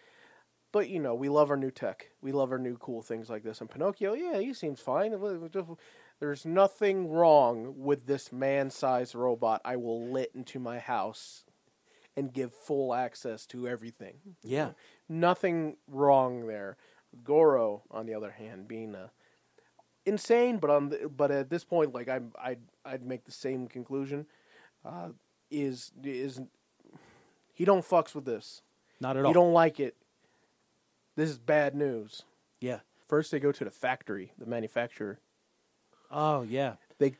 [0.71, 2.11] But you know we love our new tech.
[2.21, 3.61] We love our new cool things like this.
[3.61, 5.13] And pinocchio yeah he seems fine.
[5.13, 5.69] It was just-
[6.21, 9.61] there's nothing wrong with this man-sized robot.
[9.65, 11.45] I will lit into my house
[12.17, 14.17] and give full access to everything.
[14.43, 14.71] Yeah.
[15.09, 16.77] Nothing wrong there.
[17.23, 19.13] Goro, on the other hand, being a
[20.09, 23.69] insane, but on the, but at this point, like I'm, I'd I'd make the same
[23.69, 24.27] conclusion.
[24.85, 25.11] Uh,
[25.51, 26.41] is is
[27.53, 28.63] he don't fucks with this.
[29.01, 29.31] Not at all.
[29.31, 29.97] He don't like it.
[31.17, 32.23] This is bad news.
[32.61, 32.81] Yeah.
[33.09, 35.19] First, they go to the factory, the manufacturer.
[36.11, 36.75] Oh yeah.
[36.99, 37.15] They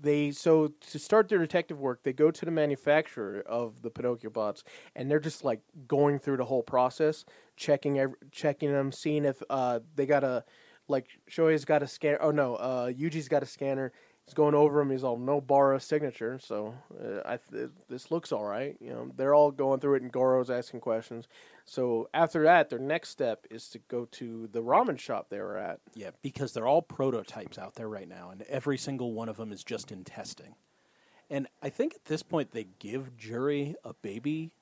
[0.00, 4.30] they so to start their detective work, they go to the manufacturer of the Pinocchio
[4.30, 7.24] bots, and they're just like going through the whole process,
[7.56, 10.44] checking ev- checking them, seeing if uh they got a
[10.88, 12.18] like Shohei's got a scanner.
[12.20, 13.92] Oh no, uh Yuji's got a scanner.
[14.26, 14.90] He's going over him.
[14.90, 16.38] He's all no Bara signature.
[16.42, 18.74] So uh, I th- this looks all right.
[18.80, 21.28] You know, they're all going through it, and Goro's asking questions.
[21.66, 25.58] So after that, their next step is to go to the ramen shop they were
[25.58, 25.80] at.
[25.94, 29.52] Yeah, because they're all prototypes out there right now, and every single one of them
[29.52, 30.54] is just in testing.
[31.28, 34.52] And I think at this point they give Juri a baby.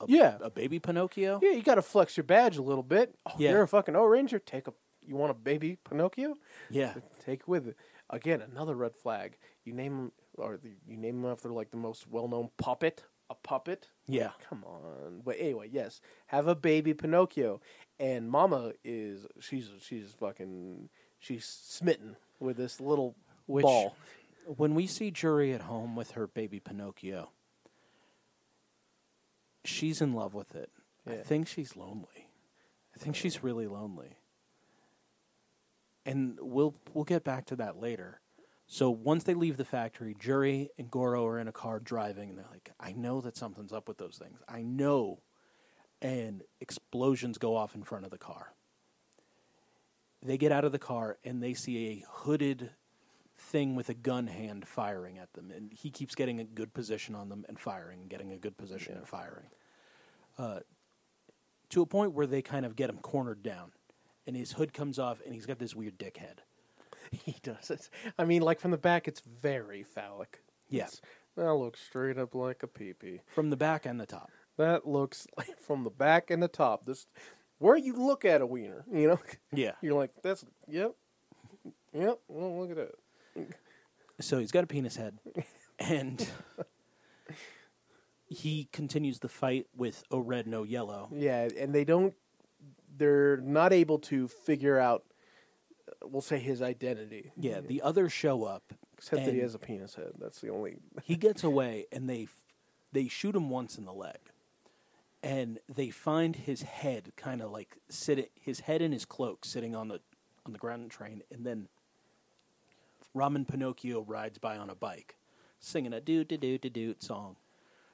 [0.00, 0.38] A, Yeah.
[0.40, 1.38] a baby Pinocchio.
[1.40, 3.14] Yeah, you got to flex your badge a little bit.
[3.26, 3.50] Oh, Yeah.
[3.52, 4.40] You're a fucking O Ranger.
[4.40, 4.72] Take a.
[5.06, 6.36] You want a baby Pinocchio?
[6.70, 7.76] Yeah, Take it with it.
[8.10, 9.36] Again, another red flag.
[9.64, 13.04] You name him, or the, you name him after like the most well-known puppet.
[13.30, 13.88] A puppet.
[14.06, 14.30] yeah.
[14.50, 15.22] Come on.
[15.24, 17.60] But anyway, yes, have a baby Pinocchio,
[17.98, 23.14] and Mama is she's she's fucking she's smitten with this little
[23.46, 23.96] Which, ball.
[24.44, 27.30] when we see Juri at home with her baby Pinocchio,
[29.64, 30.70] she's in love with it.
[31.06, 32.28] I think she's lonely.
[32.94, 34.18] I think she's really lonely.
[36.06, 38.20] And we'll we'll get back to that later.
[38.66, 42.38] So once they leave the factory, Juri and Goro are in a car driving, and
[42.38, 44.40] they're like, "I know that something's up with those things.
[44.48, 45.20] I know."
[46.02, 48.54] And explosions go off in front of the car.
[50.22, 52.70] They get out of the car and they see a hooded
[53.36, 57.14] thing with a gun hand firing at them, and he keeps getting a good position
[57.14, 59.48] on them and firing, and getting a good position and firing,
[60.38, 60.60] uh,
[61.70, 63.72] to a point where they kind of get him cornered down,
[64.26, 66.42] and his hood comes off, and he's got this weird dick head.
[67.10, 67.88] He does it.
[68.18, 70.40] I mean, like from the back, it's very phallic.
[70.68, 70.84] Yeah.
[70.84, 71.00] It's-
[71.36, 73.20] that looks straight up like a peepee.
[73.34, 74.30] from the back and the top.
[74.56, 76.86] That looks like from the back and the top.
[76.86, 77.06] This
[77.58, 79.18] where you look at a wiener, you know,
[79.52, 79.72] Yeah.
[79.82, 80.92] you're like, that's yep,
[81.92, 82.18] yep.
[82.28, 82.94] Well, look at it.
[84.20, 85.18] So he's got a penis head,
[85.80, 86.26] and
[88.26, 91.08] he continues the fight with O Red No Yellow.
[91.12, 92.14] Yeah, and they don't.
[92.96, 95.04] They're not able to figure out.
[96.02, 97.32] We'll say his identity.
[97.36, 98.72] Yeah, the others show up.
[98.96, 100.12] except that he and- has a penis head.
[100.18, 100.76] That's the only.
[101.02, 102.28] he gets away and they
[102.92, 104.18] they shoot him once in the leg
[105.24, 109.74] and they find his head kind of like sitting his head in his cloak sitting
[109.74, 110.00] on the
[110.46, 111.68] on the ground train and then
[113.16, 115.16] Ramen Pinocchio rides by on a bike
[115.58, 117.36] singing a doo doo doo doo doo song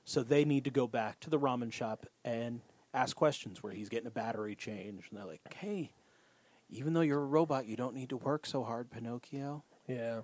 [0.04, 2.60] so they need to go back to the ramen shop and
[2.92, 5.92] ask questions where he's getting a battery change and they're like hey
[6.68, 10.20] even though you're a robot you don't need to work so hard Pinocchio Yeah.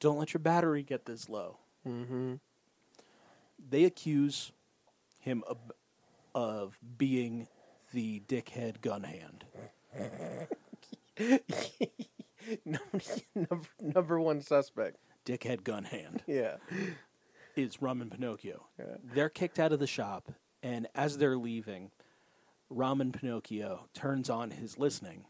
[0.00, 2.34] don't let your battery get this low Mm-hmm.
[3.70, 4.52] they accuse
[5.18, 5.56] him of,
[6.34, 7.48] of being
[7.94, 9.44] the dickhead gun hand.
[13.34, 14.96] number, number one suspect.
[15.24, 16.56] Dickhead gun hand Yeah.
[17.56, 18.66] is Ramen Pinocchio.
[18.78, 18.96] Yeah.
[19.14, 20.30] They're kicked out of the shop,
[20.62, 21.90] and as they're leaving,
[22.72, 25.24] Ramen Pinocchio turns on his listening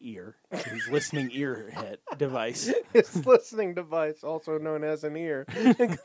[0.00, 2.72] ear, his listening ear head device.
[2.92, 5.46] His listening device, also known as an ear.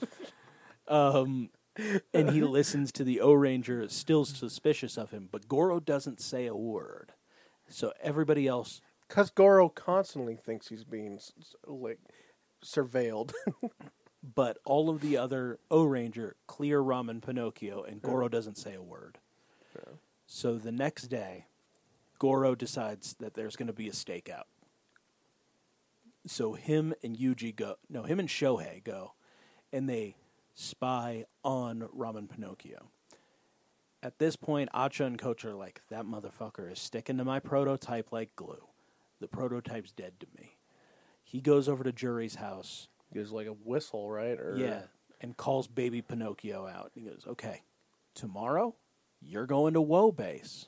[0.89, 1.49] Um,
[2.13, 6.45] and he listens to the O Ranger, still suspicious of him, but Goro doesn't say
[6.45, 7.11] a word.
[7.67, 11.19] So everybody else Because Goro constantly thinks he's being
[11.65, 11.99] like
[12.63, 13.33] surveilled.
[14.35, 18.81] But all of the other O Ranger clear Ramen Pinocchio, and Goro doesn't say a
[18.81, 19.19] word.
[20.25, 21.45] So the next day,
[22.19, 24.43] Goro decides that there's going to be a stakeout.
[26.25, 29.13] So him and Yuji go, no, him and Shohei go,
[29.71, 30.15] and they
[30.53, 32.89] spy on Ramen Pinocchio.
[34.03, 38.11] At this point, Acha and Coach are like, that motherfucker is sticking to my prototype
[38.11, 38.67] like glue.
[39.21, 40.57] The prototype's dead to me.
[41.23, 42.89] He goes over to Juri's house.
[43.13, 44.39] Gives like a whistle, right?
[44.39, 44.81] Or Yeah,
[45.21, 46.91] and calls baby Pinocchio out.
[46.93, 47.61] He goes, "Okay,
[48.13, 48.75] tomorrow
[49.21, 50.67] you're going to Woe Base.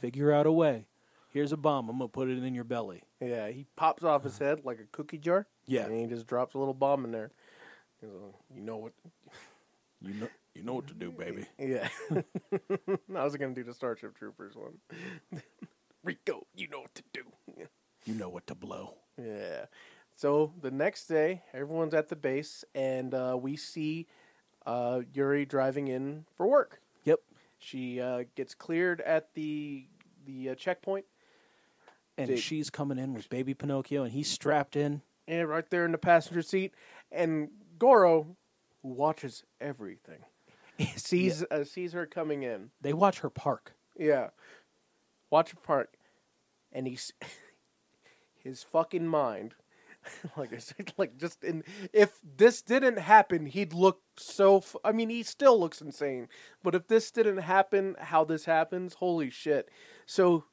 [0.00, 0.86] Figure out a way.
[1.30, 1.88] Here's a bomb.
[1.88, 4.86] I'm gonna put it in your belly." Yeah, he pops off his head like a
[4.92, 5.46] cookie jar.
[5.66, 5.86] Yeah.
[5.86, 7.30] and he just drops a little bomb in there.
[8.02, 8.92] Like, You know what?
[10.02, 11.44] You know, you know what to do, baby.
[11.58, 11.86] Yeah,
[13.14, 14.78] I was gonna do the Starship Troopers one.
[16.02, 17.22] Rico, you know what to do.
[18.06, 18.94] You know what to blow.
[19.22, 19.66] Yeah.
[20.20, 24.06] So the next day, everyone's at the base, and uh, we see
[24.66, 26.82] uh, Yuri driving in for work.
[27.04, 27.20] Yep.
[27.58, 29.86] She uh, gets cleared at the
[30.26, 31.06] the uh, checkpoint,
[32.18, 35.00] And Did- she's coming in with baby Pinocchio, and he's strapped in.
[35.26, 36.74] and right there in the passenger seat,
[37.10, 38.36] and Goro,
[38.82, 40.20] who watches everything,
[40.96, 42.72] sees uh, sees her coming in.
[42.82, 43.72] They watch her park.
[43.98, 44.28] Yeah,
[45.30, 45.94] watch her park,
[46.70, 47.10] and he's
[48.34, 49.54] his fucking mind.
[50.36, 54.58] like I said, like just in if this didn't happen, he'd look so.
[54.58, 56.28] F- I mean, he still looks insane.
[56.62, 59.68] But if this didn't happen, how this happens, holy shit!
[60.06, 60.44] So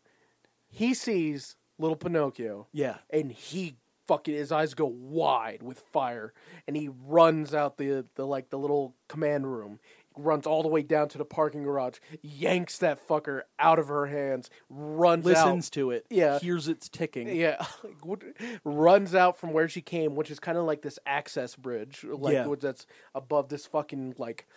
[0.70, 2.98] he sees little Pinocchio, Yeah.
[3.10, 6.34] and he fucking his eyes go wide with fire,
[6.68, 9.80] and he runs out the the like the little command room,
[10.18, 14.06] runs all the way down to the parking garage, yanks that fucker out of her
[14.08, 15.72] hands, runs Listens out.
[15.74, 16.06] to it.
[16.10, 16.40] Yeah.
[16.40, 17.28] Hears its ticking.
[17.36, 17.64] Yeah,
[18.64, 22.34] runs out from where she came, which is kind of like this access bridge, like
[22.34, 22.54] Yeah.
[22.60, 24.48] that's above this fucking like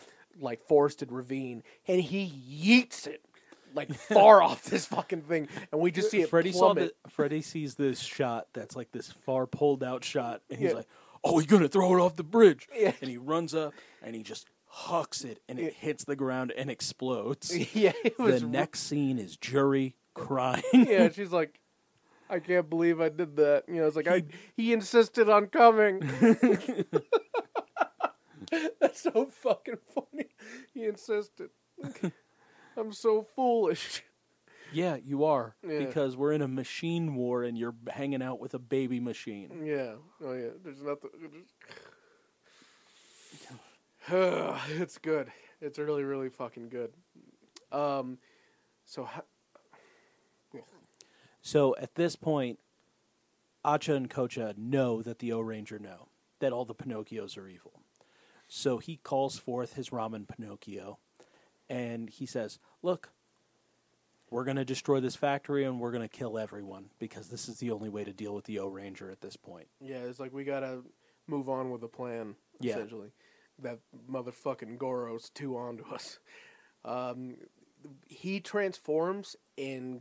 [0.40, 3.22] like forested ravine, and he yeets it
[3.74, 7.42] like far off this fucking thing, and we just see it Freddie saw the Freddie
[7.42, 10.76] sees this shot that's like this far pulled out shot, and he's Yeah.
[10.76, 10.86] like,
[11.24, 12.92] "Oh, he's gonna throw it off the bridge!" Yeah.
[13.00, 16.70] And he runs up and he just hucks it, and it hits the ground and
[16.70, 17.52] explodes.
[17.74, 20.62] yeah, the next scene is Juri crying.
[20.72, 21.58] yeah, she's like,
[22.28, 23.64] I can't believe I did that.
[23.68, 24.22] You know, it's like I
[24.56, 26.00] he insisted on coming.
[28.80, 30.26] That's so fucking funny.
[30.74, 31.50] He insisted.
[32.76, 34.02] I'm so foolish.
[34.72, 35.78] yeah, you are Yeah.
[35.80, 39.62] because we're in a machine war, and you're hanging out with a baby machine.
[39.64, 39.94] Yeah.
[40.24, 40.50] Oh yeah.
[40.64, 41.10] There's nothing.
[44.08, 45.30] it's good.
[45.60, 46.92] It's really, really fucking good.
[47.72, 48.18] Um.
[48.84, 49.22] So ho-
[51.42, 52.58] So at this point,
[53.64, 56.08] Acha and Kocha know that the O Ranger know
[56.40, 57.82] that all the Pinocchios are evil.
[58.48, 60.98] So he calls forth his Ramen Pinocchio
[61.68, 63.10] and he says, Look,
[64.28, 67.58] we're going to destroy this factory and we're going to kill everyone because this is
[67.58, 69.68] the only way to deal with the O Ranger at this point.
[69.80, 70.80] Yeah, it's like we gotta
[71.26, 72.34] move on with the plan.
[72.60, 72.74] Yeah.
[72.74, 73.12] Essentially,
[73.62, 73.78] that
[74.10, 76.18] motherfucking Goro's too onto us.
[76.84, 77.36] Um,
[78.06, 80.00] he transforms, and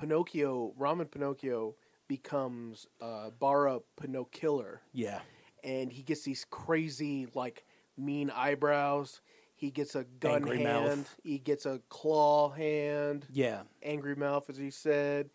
[0.00, 1.74] Pinocchio, Ramen Pinocchio,
[2.08, 5.20] becomes uh, Bara Pinocchiller, Yeah.
[5.64, 7.64] and he gets these crazy like
[7.96, 9.20] mean eyebrows.
[9.54, 10.98] He gets a gun Angry hand.
[11.00, 11.16] mouth.
[11.22, 13.26] He gets a claw hand.
[13.32, 13.62] Yeah.
[13.82, 15.30] Angry mouth, as he said,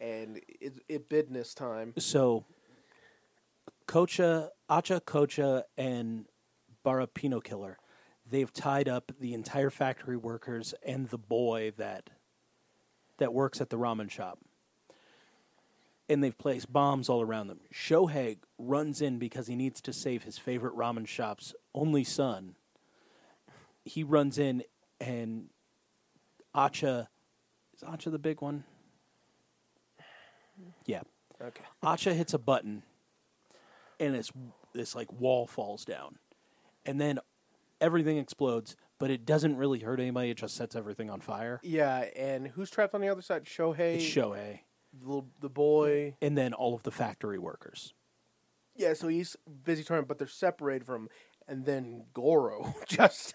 [0.00, 1.92] and it, it business time.
[1.98, 2.44] So
[3.86, 6.26] Kocha, Acha, Kocha, and
[6.84, 7.78] Barapino Killer,
[8.28, 12.10] they've tied up the entire factory workers and the boy that
[13.18, 14.38] that works at the ramen shop.
[16.08, 17.60] And they've placed bombs all around them.
[17.72, 22.56] Shohei runs in because he needs to save his favorite ramen shop's only son.
[23.84, 24.64] He runs in
[25.00, 25.48] and
[26.54, 27.08] Acha
[27.74, 28.64] is Acha the big one?
[30.86, 31.02] Yeah.
[31.42, 31.64] Okay.
[31.82, 32.82] Acha hits a button,
[33.98, 34.30] and this
[34.72, 36.18] this like wall falls down,
[36.86, 37.18] and then
[37.80, 38.76] everything explodes.
[38.98, 40.30] But it doesn't really hurt anybody.
[40.30, 41.60] It just sets everything on fire.
[41.64, 43.44] Yeah, and who's trapped on the other side?
[43.44, 44.60] Shohei, It's Shohei,
[44.98, 46.14] the, little- the boy.
[46.22, 47.92] and then all of the factory workers.
[48.76, 51.08] Yeah, so he's busy trying, but they're separated from.
[51.48, 53.34] And then Goro just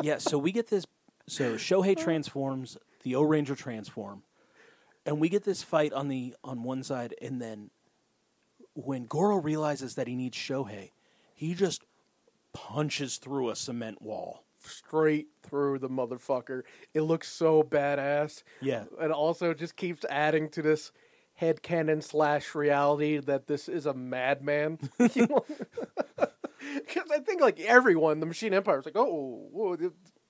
[0.00, 0.18] Yeah.
[0.18, 0.86] So we get this.
[1.28, 2.78] So Shohei transforms.
[3.02, 4.22] The O Ranger transform,
[5.04, 7.70] and we get this fight on the on one side, and then
[8.74, 10.92] when Goro realizes that he needs Shohei,
[11.34, 11.82] he just
[12.52, 14.44] punches through a cement wall.
[14.64, 16.62] straight through the motherfucker.
[16.94, 18.42] It looks so badass.
[18.60, 18.84] Yeah.
[19.00, 20.92] and also just keeps adding to this
[21.34, 24.78] head headcanon slash reality that this is a madman.
[26.74, 29.76] Because I think like everyone, the Machine Empire is like, oh, whoa,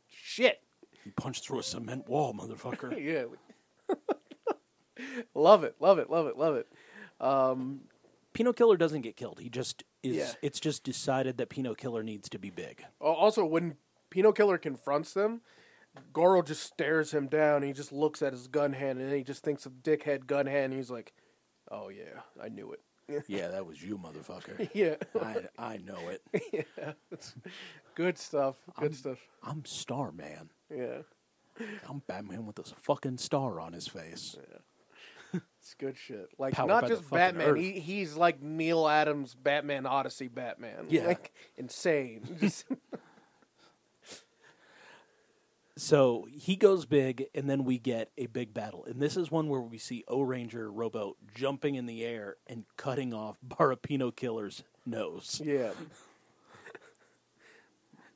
[0.09, 0.61] shit,
[1.05, 2.99] He punched through a cement wall, motherfucker.
[3.91, 3.97] yeah.
[5.35, 6.67] love it, love it, love it, love it.
[7.21, 7.83] Um,
[8.33, 9.41] Pino Killer doesn't get killed.
[9.41, 10.17] He just is.
[10.17, 10.33] Yeah.
[10.43, 12.85] It's just decided that Pino Killer needs to be big.
[13.01, 13.77] Also, when
[14.11, 15.43] Pino Killer confronts them,
[16.13, 17.63] Goro just stares him down.
[17.63, 20.73] he just looks at his gun hand, and he just thinks of dickhead gun hand.
[20.73, 21.13] And he's like,
[21.71, 22.81] "Oh yeah, I knew it."
[23.27, 24.71] Yeah, that was you, motherfucker.
[24.75, 26.23] yeah, I I know it.
[26.79, 26.93] yeah,
[27.95, 28.57] good stuff.
[28.81, 29.19] Good stuff.
[29.43, 30.51] I'm Starman.
[30.75, 31.03] Yeah,
[31.87, 34.37] I'm Batman with a fucking star on his face.
[35.63, 36.29] It's good shit.
[36.39, 37.49] Like Powered not by the just fucking Batman.
[37.51, 37.59] Earth.
[37.59, 40.87] He he's like Neal Adams Batman Odyssey Batman.
[40.89, 41.07] Yeah.
[41.07, 42.23] like insane.
[42.41, 42.65] Just
[45.77, 48.85] So he goes big, and then we get a big battle.
[48.85, 52.65] And this is one where we see O Ranger Robo jumping in the air and
[52.77, 55.41] cutting off Barapino Killer's nose.
[55.45, 55.71] yeah.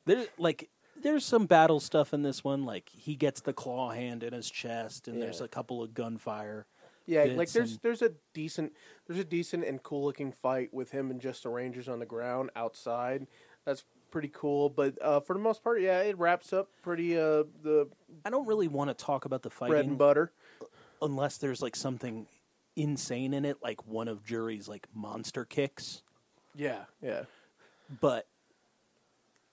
[0.05, 0.68] There, like,
[1.03, 2.64] there's some battle stuff in this one.
[2.64, 5.47] Like, he gets the claw hand in his chest, and there's Yeah.
[5.47, 6.66] a couple of gunfire.
[7.07, 8.73] Yeah, like there's and- there's a decent
[9.07, 12.07] there's a decent and cool looking fight with him and just the Rangers on the
[12.07, 13.27] ground outside.
[13.65, 14.69] That's pretty cool.
[14.69, 17.89] But uh, for the most part, yeah, it wraps up pretty uh the
[18.25, 20.33] I don't really want to talk about the bread and butter.
[21.01, 22.27] unless there's like something
[22.75, 26.03] insane in it, like one of Juri's like monster kicks.
[26.57, 27.23] Yeah, yeah.
[28.01, 28.27] But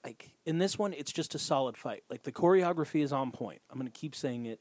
[0.03, 2.03] like in this one, it's just a solid fight.
[2.09, 3.61] Like the choreography is on point.
[3.69, 4.59] I'm going to keep saying it.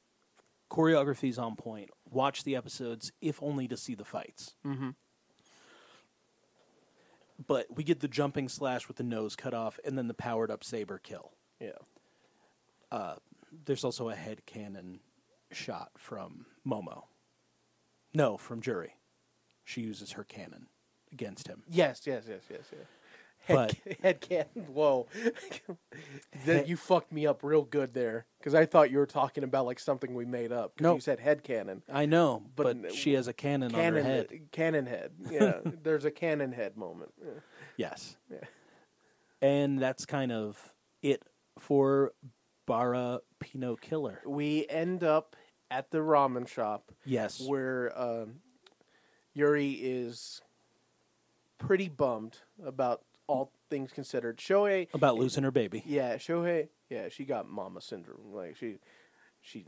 [0.70, 1.90] Choreography is on point.
[2.12, 4.54] Watch the episodes, if only to see the fights.
[4.66, 4.90] Mm-hmm.
[7.46, 10.50] But we get the jumping slash with the nose cut off, and then the powered
[10.50, 11.32] up saber kill.
[11.58, 13.14] Yeah.
[13.64, 15.00] There's also a head cannon
[15.50, 17.04] shot from Momo.
[18.14, 18.94] No, from Juri.
[19.64, 20.66] She uses her cannon
[21.12, 21.62] against him.
[21.68, 22.86] Yes, yes, yes, yes, yes.
[23.44, 24.46] Head, But- head cannon.
[24.72, 25.06] Whoa,
[26.46, 29.66] that you fucked me up real good there because I thought you were talking about
[29.66, 30.80] like something we made up.
[30.80, 30.94] No.
[30.94, 31.82] you said head cannon.
[31.92, 34.28] I know, But- but, she has a cannon, on her Cannon head.
[34.52, 35.10] Cannon head.
[35.30, 37.12] Yeah, there's a cannon head moment.
[37.20, 37.30] Yeah.
[37.76, 38.16] Yes.
[38.30, 38.38] Yeah.
[39.40, 40.72] And that's kind of
[41.02, 41.22] it
[41.58, 42.12] for
[42.66, 44.20] Bara Pinot Killer.
[44.24, 45.34] We end up
[45.70, 47.40] at the ramen shop Yes.
[47.40, 48.34] where um,
[49.34, 50.40] Yuri is
[51.58, 54.38] pretty bummed about all things considered.
[54.38, 55.82] Shohei, About losing her baby.
[55.86, 58.32] yeah, Shohei, yeah, she got mama syndrome.
[58.32, 58.78] Like she,
[59.40, 59.64] she,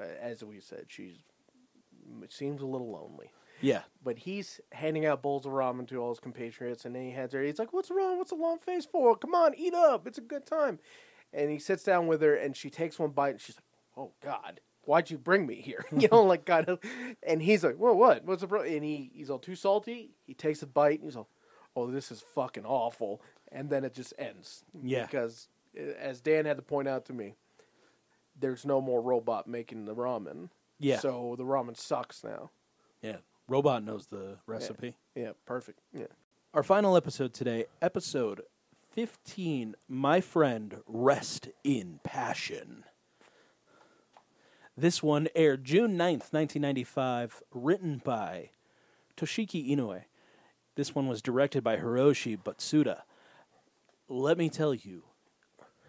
[0.00, 1.14] uh, as we said, she's
[2.28, 3.30] seems a little lonely.
[3.60, 3.82] Yeah.
[4.02, 7.32] But he's handing out bowls of ramen to all his compatriots, and then he hands
[7.34, 7.42] her.
[7.42, 8.18] He's like, "What's wrong?
[8.18, 9.16] What's a long face for?
[9.16, 10.06] Come on, eat up.
[10.06, 10.78] It's a good time."
[11.32, 13.64] And he sits down with her, and she takes one bite, and she's like,
[13.96, 16.80] "Oh God, why'd you bring me here?" you know, like kind of.
[17.22, 18.24] And he's like, "Well, what?
[18.24, 20.12] What's the problem?" And he he's all too salty.
[20.26, 21.28] He takes a bite, and he's all,
[21.76, 23.20] "Oh, this is fucking awful."
[23.52, 24.64] And then it just ends.
[24.82, 25.04] Yeah.
[25.04, 25.48] Because
[25.98, 27.34] as Dan had to point out to me,
[28.38, 30.50] there's no more robot making the ramen.
[30.78, 30.98] Yeah.
[30.98, 32.50] So the ramen sucks now.
[33.02, 33.18] Yeah.
[33.48, 34.94] Robot knows the recipe.
[35.14, 35.80] Yeah, perfect.
[35.92, 36.06] Yeah.
[36.54, 38.42] Our final episode today, episode
[38.92, 42.84] 15 My Friend Rest in Passion.
[44.76, 48.50] This one aired June 9th, 1995, written by
[49.16, 50.04] Toshiki Inoue.
[50.76, 53.02] This one was directed by Hiroshi Butsuda.
[54.08, 55.04] Let me tell you,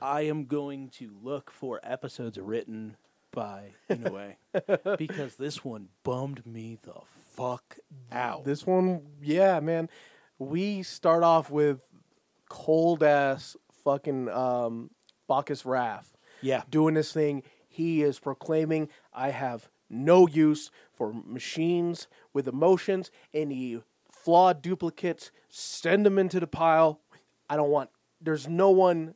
[0.01, 2.97] I am going to look for episodes written
[3.31, 4.35] by Inoue
[4.97, 6.93] because this one bummed me the
[7.35, 7.77] fuck
[8.11, 8.43] out.
[8.43, 9.89] This one, yeah, man.
[10.39, 11.85] We start off with
[12.49, 14.89] cold ass fucking um,
[15.27, 16.63] Bacchus Wrath yeah.
[16.69, 17.43] doing this thing.
[17.67, 23.11] He is proclaiming, I have no use for machines with emotions.
[23.33, 23.81] Any
[24.23, 27.01] flawed duplicates, send them into the pile.
[27.49, 27.89] I don't want.
[28.19, 29.15] There's no one.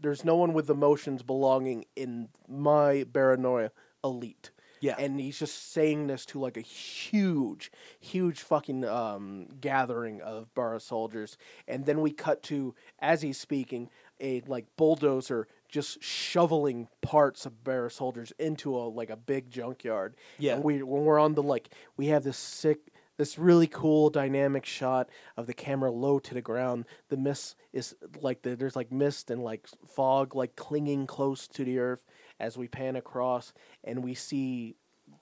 [0.00, 3.70] There's no one with emotions belonging in my Baranoia
[4.02, 4.50] elite.
[4.80, 4.96] Yeah.
[4.98, 10.78] and he's just saying this to like a huge, huge fucking um, gathering of Bara
[10.78, 13.88] soldiers, and then we cut to as he's speaking
[14.20, 20.16] a like bulldozer just shoveling parts of Bara soldiers into a like a big junkyard.
[20.38, 20.54] Yeah.
[20.56, 22.78] and we when we're on the like we have this sick.
[23.16, 26.84] This really cool dynamic shot of the camera low to the ground.
[27.08, 31.64] The mist is like the, there's like mist and like fog like clinging close to
[31.64, 32.04] the earth
[32.40, 33.52] as we pan across
[33.84, 34.74] and we see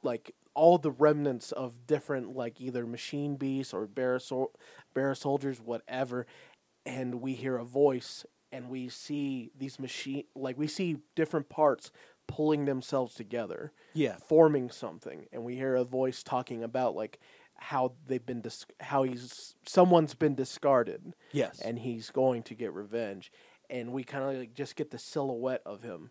[0.03, 4.53] like all the remnants of different like either machine beasts or bear, sol-
[4.95, 6.27] bear soldiers whatever
[6.87, 11.91] and we hear a voice and we see these machine like we see different parts
[12.27, 14.17] pulling themselves together Yeah.
[14.17, 17.19] forming something and we hear a voice talking about like
[17.63, 21.15] how they've been dis- how he's someone's been discarded.
[21.33, 21.61] Yes.
[21.61, 23.31] and he's going to get revenge.
[23.71, 26.11] And we kind of like just get the silhouette of him.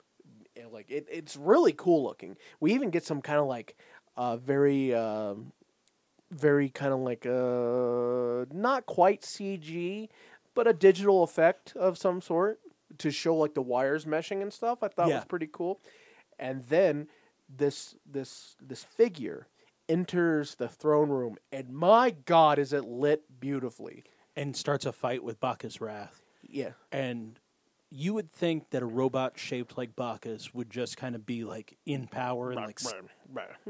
[0.56, 2.38] And like it, it's really cool looking.
[2.60, 3.76] We even get some kind of like
[4.18, 5.52] uh very um
[6.32, 10.08] very kind of like uh not quite cg
[10.54, 12.60] but a digital effect of some sort
[12.98, 14.84] to show like the wires meshing and stuff.
[14.84, 15.16] I thought Yeah.
[15.16, 15.80] was pretty cool.
[16.40, 17.08] And then
[17.50, 19.48] this this this figure
[19.90, 24.04] enters the throne room and my god is it lit beautifully
[24.36, 26.22] and starts a fight with Bacchus Wrath.
[26.48, 27.40] yeah And
[27.94, 31.78] you would think that a robot shaped like Bacchus would just kind of be like
[31.86, 32.94] in power and like s-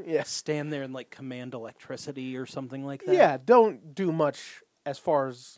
[0.05, 0.29] Yes.
[0.29, 3.15] stand there and like command electricity or something like that.
[3.15, 5.57] Yeah, don't do much as far as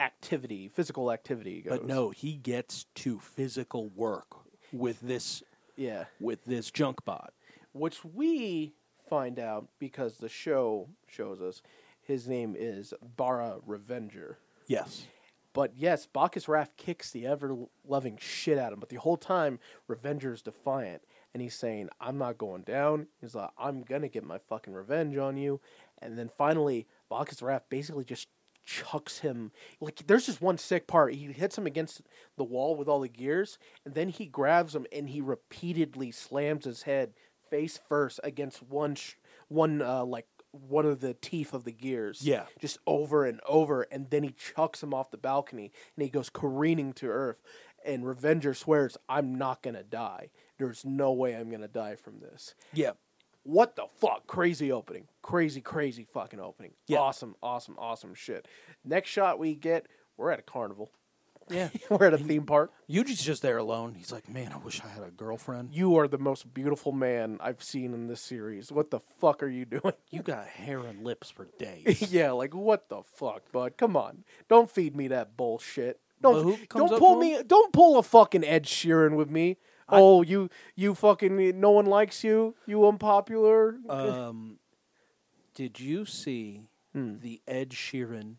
[0.00, 1.78] activity, physical activity goes.
[1.78, 4.28] But no, he gets to physical work
[4.72, 5.42] with this
[5.76, 6.04] Yeah.
[6.18, 7.34] with this junk bot.
[7.72, 8.72] Which we
[9.10, 11.60] find out because the show shows us
[12.00, 14.38] his name is Bara Revenger.
[14.66, 15.06] Yes.
[15.52, 17.56] But yes, Bacchus Wrath kicks the ever
[17.86, 18.80] loving shit out of him.
[18.80, 19.58] But the whole time,
[19.88, 21.02] Revenger is defiant.
[21.34, 23.08] And he's saying, I'm not going down.
[23.20, 25.60] He's like, I'm going to get my fucking revenge on you.
[26.00, 28.28] And then finally, Bacchus Wrath basically just
[28.64, 29.50] chucks him.
[29.80, 31.14] Like, there's just one sick part.
[31.14, 32.02] He hits him against
[32.36, 33.58] the wall with all the gears.
[33.84, 37.12] And then he grabs him and he repeatedly slams his head
[37.50, 39.14] face first against one, sh-
[39.48, 42.46] one uh, like, one of the teeth of the gears Yeah.
[42.58, 46.28] just over and over, and then he chucks him off the balcony, and he goes
[46.30, 47.40] careening to earth.
[47.84, 50.30] And Revenger swears, "I'm not gonna die.
[50.58, 52.92] There's no way I'm gonna die from this." Yeah.
[53.44, 54.26] What the fuck?
[54.26, 56.72] Crazy opening, crazy, crazy fucking opening.
[56.88, 56.98] Yeah.
[56.98, 58.46] Awesome, awesome, awesome shit.
[58.84, 59.86] Next shot we get,
[60.18, 60.90] we're at a carnival.
[61.48, 61.68] Yeah.
[61.90, 62.72] we're at a theme park.
[62.88, 63.94] Yuji's just there alone.
[63.94, 65.70] He's like, man, I wish I had a girlfriend.
[65.72, 68.70] You are the most beautiful man I've seen in this series.
[68.70, 69.94] What the fuck are you doing?
[70.10, 72.10] You got hair and lips for days.
[72.12, 73.76] yeah, like what the fuck, bud?
[73.76, 76.00] Come on, don't feed me that bullshit.
[76.22, 77.42] Don't don't pull me.
[77.46, 79.56] Don't pull a fucking Ed Sheeran with me.
[79.88, 82.54] oh, you you fucking no one likes you.
[82.66, 83.76] You unpopular.
[83.88, 84.58] um,
[85.54, 88.36] did you see the Ed Sheeran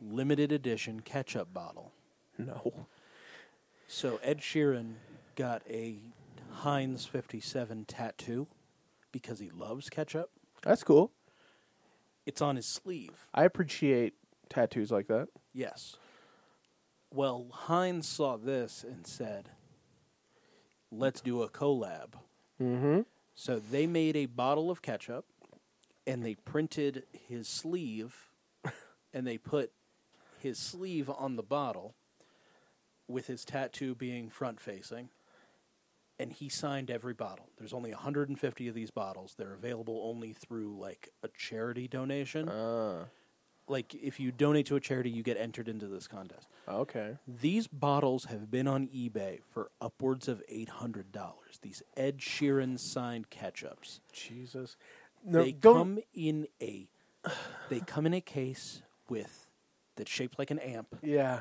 [0.00, 1.92] limited edition ketchup bottle?
[2.38, 2.86] No.
[3.88, 4.94] So Ed Sheeran
[5.36, 5.96] got a
[6.50, 8.46] Heinz 57 tattoo
[9.12, 10.30] because he loves ketchup.
[10.62, 11.12] That's cool.
[12.24, 13.28] It's on his sleeve.
[13.32, 14.14] I appreciate
[14.48, 15.28] tattoos like that.
[15.52, 15.96] Yes.
[17.12, 19.50] Well, Heinz saw this and said,
[20.90, 22.14] let's do a collab.
[22.60, 23.00] Mm-hmm.
[23.34, 25.26] So they made a bottle of ketchup
[26.06, 28.30] and they printed his sleeve
[29.14, 29.72] and they put
[30.38, 31.94] his sleeve on the bottle
[33.08, 35.10] with his tattoo being front facing.
[36.18, 37.50] And he signed every bottle.
[37.58, 39.34] There's only 150 of these bottles.
[39.36, 42.48] They're available only through like a charity donation.
[42.48, 43.04] Uh,
[43.68, 46.48] like if you donate to a charity, you get entered into this contest.
[46.68, 47.18] okay.
[47.26, 51.58] These bottles have been on eBay for upwards of eight hundred dollars.
[51.60, 54.00] These Ed Sheeran signed ketchups.
[54.12, 54.76] Jesus.
[55.24, 55.76] No, they don't.
[55.76, 56.88] come in a
[57.68, 59.48] they come in a case with
[59.96, 60.96] that's shaped like an amp.
[61.02, 61.40] Yeah.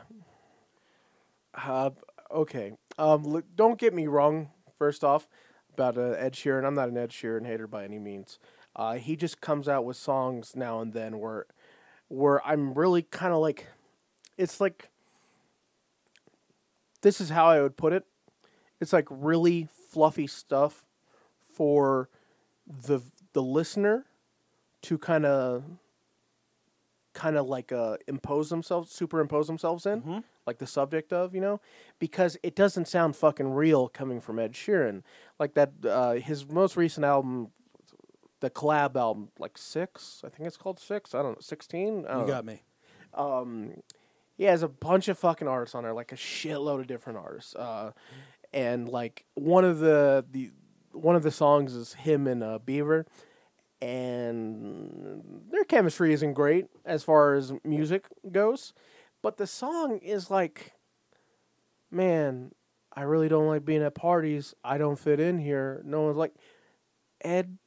[1.55, 1.91] Uh,
[2.31, 2.73] okay.
[2.97, 4.49] Um, look, don't get me wrong.
[4.77, 5.27] First off,
[5.73, 8.39] about uh, Ed Sheeran, I'm not an Ed Sheeran hater by any means.
[8.75, 11.45] Uh, he just comes out with songs now and then where,
[12.09, 13.67] where I'm really kind of like,
[14.37, 14.89] it's like.
[17.01, 18.03] This is how I would put it.
[18.81, 20.83] It's like really fluffy stuff
[21.53, 22.09] for
[22.67, 22.99] the
[23.33, 24.05] the listener
[24.81, 25.63] to kind of
[27.13, 30.23] kind of like uh, impose themselves, superimpose themselves in, Mhm.
[30.47, 31.59] Like the subject of, you know,
[31.97, 35.01] because it doesn't sound fucking real coming from Ed Sheeran.
[35.39, 37.49] Like that, uh, his most recent album,
[38.41, 41.15] the collab album, like six, I think it's called six.
[41.15, 41.97] I don't know, sixteen.
[41.97, 42.27] You know.
[42.27, 42.63] got me.
[43.13, 43.81] Um,
[44.37, 47.55] he has a bunch of fucking artists on there, like a shitload of different artists.
[47.55, 47.91] Uh,
[48.53, 50.51] and like one of the the
[50.91, 53.05] one of the songs is him and uh, Bieber,
[53.81, 58.73] and their chemistry isn't great as far as music goes,
[59.25, 60.73] but the song is like,
[61.89, 62.51] man,
[62.93, 64.53] I really don't like being at parties.
[64.63, 65.81] I don't fit in here.
[65.83, 66.35] No one's like,
[67.21, 67.57] Ed.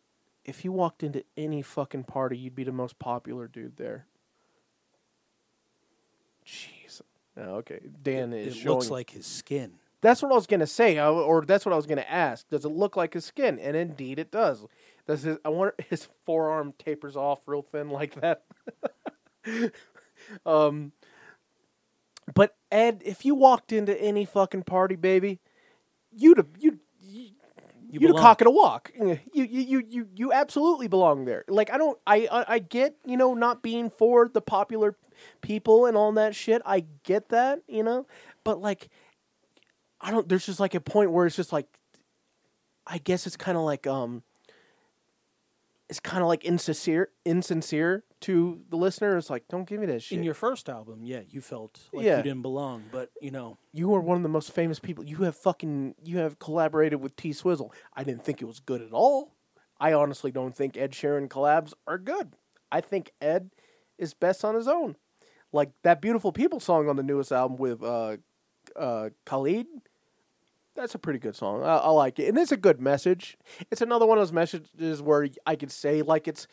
[0.45, 4.07] If you walked into any fucking party, you'd be the most popular dude there.
[6.47, 7.01] Jeez.
[7.37, 7.81] Oh, okay.
[8.05, 8.77] Dan It, is it showing.
[8.77, 9.73] looks like his skin.
[10.01, 12.49] that's what I was gonna say, or that's what I was gonna ask.
[12.51, 13.59] Does it look like his skin?
[13.59, 14.65] And indeed, it does.
[15.09, 15.39] Does his?
[15.45, 18.45] I wonder his forearm tapers off real thin like that.
[20.47, 20.93] um.
[22.35, 25.41] But Ed, if you walked into any fucking party, baby,
[26.13, 26.81] you'd have you'd
[27.91, 28.23] You you belong.
[28.23, 28.93] cock and a walk.
[29.33, 31.45] You, you you you you absolutely belong there.
[31.49, 34.97] Like I don't I, I I get you know not being for the popular
[35.43, 36.63] people and all that shit.
[36.67, 38.07] I get that you know,
[38.45, 38.89] but like
[40.01, 40.29] I don't.
[40.29, 41.67] There's just like a point where it's just like
[42.87, 44.23] I guess it's kind of like um.
[45.89, 49.17] It's kind of like insincere, insincere to the listener.
[49.17, 50.19] It's like, don't give me that shit.
[50.19, 52.19] In your first album, yeah, you felt like Yeah.
[52.19, 55.05] you didn't belong, but you know, you are one of the most famous people.
[55.05, 57.73] You have fucking you have collaborated with T Swizzle.
[57.95, 59.35] I didn't think it was good at all.
[59.81, 62.35] I honestly don't think Ed Sheeran collabs are good.
[62.71, 63.51] I think Ed
[63.97, 64.97] is best on his own.
[65.53, 68.19] Like that beautiful people song on the newest album with uh
[68.77, 69.67] uh Khalid.
[70.79, 71.63] That's a pretty good song.
[71.65, 73.37] I, I like it, and it's a good message.
[73.71, 76.47] It's another one of those messages where I could say like it's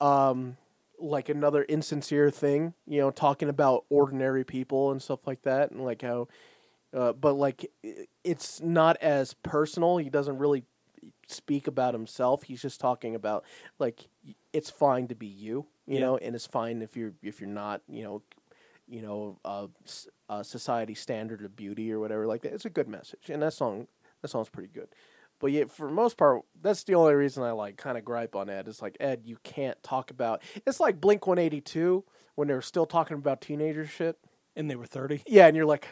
[0.00, 0.56] um
[0.98, 5.84] like another insincere thing, you know, talking about ordinary people and stuff like that, and
[5.84, 6.26] like how,
[6.92, 7.70] uh, but like
[8.24, 9.98] it's not as personal.
[9.98, 10.64] He doesn't really
[11.28, 12.42] speak about himself.
[12.42, 13.44] He's just talking about
[13.78, 14.08] like
[14.52, 16.00] it's fine to be you, you Yeah.
[16.00, 18.22] know, and it's fine if you're if you're not, you know,
[18.90, 19.68] you know, uh,
[20.28, 22.52] uh, society standard of beauty or whatever like that.
[22.52, 23.86] It's a good message, and that song
[24.22, 24.88] that song's pretty good.
[25.38, 28.36] But yet, for the most part, that's the only reason I like kind of gripe
[28.36, 28.68] on Ed.
[28.68, 30.42] Is like Ed, you can't talk about.
[30.66, 34.18] It's like Blink One Eighty Two when they were still talking about teenager shit.
[34.56, 35.22] And they were 30.
[35.26, 35.86] Yeah, and you're like,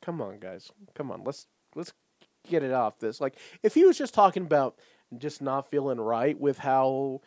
[0.00, 1.92] come on, guys, come on, let's let's
[2.48, 3.20] get it off this.
[3.20, 4.76] Like, if he was just talking about
[5.18, 7.20] just not feeling right with how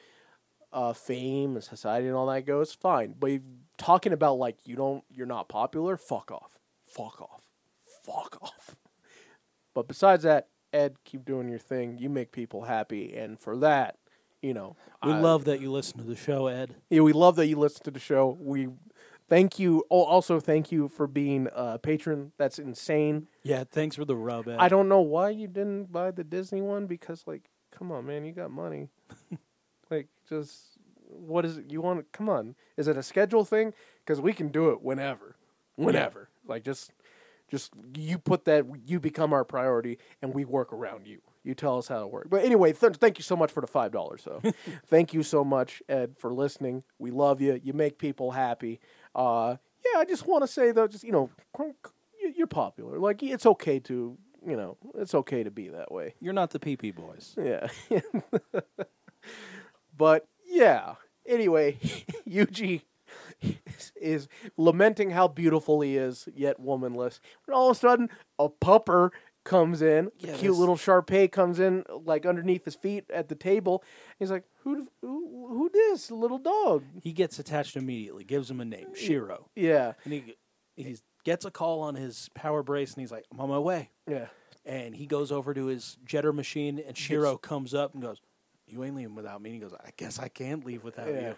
[0.71, 3.15] uh, fame and society and all that goes, fine.
[3.17, 3.41] But
[3.77, 7.41] talking about like you don't, you're not popular, fuck off, fuck off,
[8.03, 8.75] fuck off.
[9.73, 11.97] But besides that, Ed, keep doing your thing.
[11.97, 13.97] You make people happy, and for that,
[14.41, 16.75] you know, We I- love that you listen to the show, Ed.
[16.89, 18.37] yeah, we love that you listen to the show.
[18.39, 18.69] We
[19.29, 19.83] thank you.
[19.89, 22.31] Oh, also thank you for being a patron.
[22.37, 23.27] That's insane.
[23.43, 24.57] Yeah, thanks for the rub, Ed.
[24.59, 28.23] I don't know why you didn't buy the Disney one because, like, come on, man,
[28.25, 28.89] you got money.
[29.89, 30.74] like, just
[31.27, 31.71] what is it?
[31.71, 31.99] You want?
[31.99, 33.73] to Come on, is it a schedule thing?
[34.05, 35.35] Because we can do it whenever,
[35.75, 36.29] whenever.
[36.47, 36.91] Like, just,
[37.49, 38.65] just you put that.
[38.85, 41.19] You become our priority, and we work around you.
[41.43, 42.27] You tell us how to work.
[42.29, 44.21] But anyway, th- thank you so much for the five dollars.
[44.23, 44.41] So,
[44.87, 46.83] thank you so much, Ed, for listening.
[46.99, 47.59] We love you.
[47.63, 48.79] You make people happy.
[49.13, 52.97] Uh, yeah, I just want to say though, just you know, you- you're popular.
[52.97, 56.15] Like it's okay to, you know, it's okay to be that way.
[56.19, 57.35] You're not the PP boys.
[57.37, 57.67] Yeah.
[59.97, 60.95] but yeah.
[61.27, 61.77] Anyway,
[62.29, 62.81] Yuji
[63.95, 67.19] is, lamenting how beautiful he is, yet womanless.
[67.47, 68.09] And all of a sudden,
[68.39, 69.09] a pupper
[69.43, 70.11] comes in.
[70.17, 73.83] Yeah, a cute this- little Sharpei comes in, like underneath his feet at the table.
[74.19, 74.87] He's like, "Who?
[75.01, 75.47] Who?
[75.49, 75.69] Who?
[75.71, 79.49] This little dog?" He gets attached immediately, gives him a name, Shiro.
[79.55, 79.93] Yeah.
[80.03, 80.35] And he
[80.75, 83.89] he gets a call on his power brace, and he's like, I'm on my way.
[84.09, 84.27] Yeah.
[84.65, 88.19] And he goes over to his jetter machine, and Shiro comes up and goes,
[88.75, 89.51] You ain't leaving without me.
[89.51, 91.29] And he goes, I guess I can't leave without Yeah.
[91.29, 91.35] you.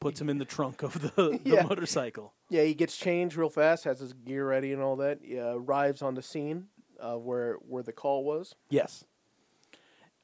[0.00, 1.62] Puts him in the trunk of the, the Yeah.
[1.62, 2.32] motorcycle.
[2.50, 5.20] Yeah, he gets changed real fast, has his gear ready and all that.
[5.22, 6.66] He, uh, arrives on the scene
[7.00, 8.56] uh, where where the call was.
[8.68, 9.04] Yes.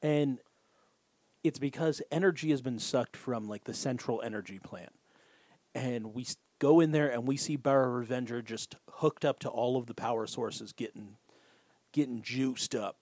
[0.01, 0.39] And
[1.45, 4.91] it's because energy has been sucked from like the central energy plant.
[5.73, 6.25] And we
[6.59, 9.93] go in there and we see Bara Revenger just hooked up to all of the
[9.93, 11.15] power sources getting
[11.93, 12.97] getting juiced up,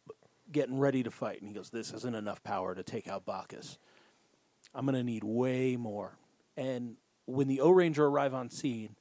[0.52, 1.40] getting ready to fight.
[1.40, 3.78] And he goes, This isn't enough power to take out Bacchus.
[4.74, 6.18] I'm gonna need way more.
[6.58, 6.96] And
[7.26, 8.96] when the O Ranger arrive on scene,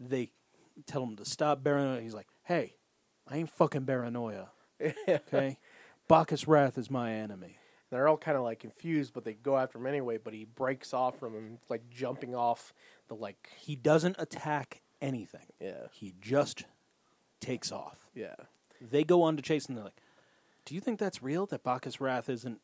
[0.00, 0.30] they
[0.86, 2.02] tell him to stop Baranoia.
[2.02, 2.74] He's like, Hey,
[3.28, 4.48] I ain't fucking Baranoia.
[5.08, 5.58] Okay?
[6.08, 7.56] Bacchus Wrath is my enemy.
[7.90, 10.18] They're all kind of like confused, but they go after him anyway.
[10.18, 12.72] But he breaks off from him, like jumping off
[13.08, 13.50] the like.
[13.58, 15.46] He doesn't attack anything.
[15.60, 16.64] Yeah, He just
[17.40, 18.08] takes off.
[18.14, 18.34] yeah,
[18.80, 20.00] They go on to chase and they're like,
[20.66, 21.46] Do you think that's real?
[21.46, 22.60] That Bacchus Wrath isn't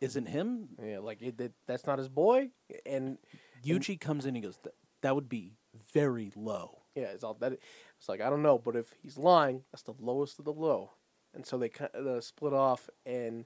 [0.00, 0.68] isn't him?
[0.82, 0.98] yeah.
[0.98, 2.50] Like it, that, that's not his boy,
[2.86, 3.18] and
[3.64, 5.56] Yuji comes in and he goes, "That- That would be
[5.92, 6.82] very low.
[6.94, 7.52] yeah, it's all that.
[7.52, 10.92] It's like I don't know, but if he's lying, that's the lowest of the low.
[11.34, 12.88] And so they kind of split off.
[13.06, 13.44] And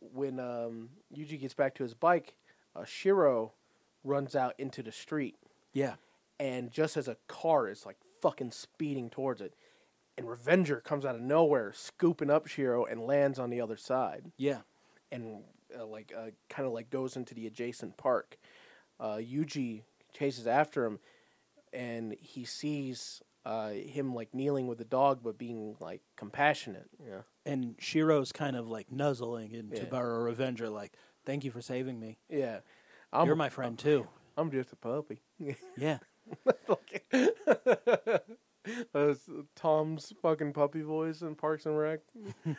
[0.00, 2.34] when um, Yuji gets back to his bike,
[2.74, 3.52] uh, Shiro
[4.02, 5.36] runs out into the street.
[5.72, 5.94] Yeah.
[6.40, 9.54] and just as a car is like fucking speeding towards it,
[10.22, 14.32] and Revenger comes out of nowhere, scooping up Shiro and lands on the other side,
[14.36, 14.60] Yeah.
[15.10, 15.42] and
[15.78, 18.36] uh, like uh, kind of like goes into the adjacent park.
[19.00, 20.98] Uh, Yuji chases after him,
[21.72, 26.88] and he sees uh, him like kneeling with the dog, but being like compassionate.
[27.04, 29.88] Yeah, And Shiro's kind of like nuzzling into Yeah.
[29.88, 30.92] Bara Revenger, like,
[31.24, 32.18] Thank you for saving me.
[32.28, 32.60] yeah.
[33.12, 34.06] I'm, You're my friend too.
[34.36, 35.20] I'm just a puppy.
[35.76, 35.98] Yeah.
[38.92, 42.00] That's Tom's fucking puppy voice in Parks and Rec.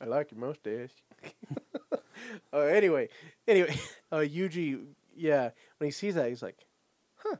[0.00, 0.90] I like your mustache.
[2.52, 3.08] uh, anyway,
[3.48, 3.76] anyway,
[4.12, 6.58] uh, Yuji, yeah, when he sees that, he's like,
[7.16, 7.36] huh.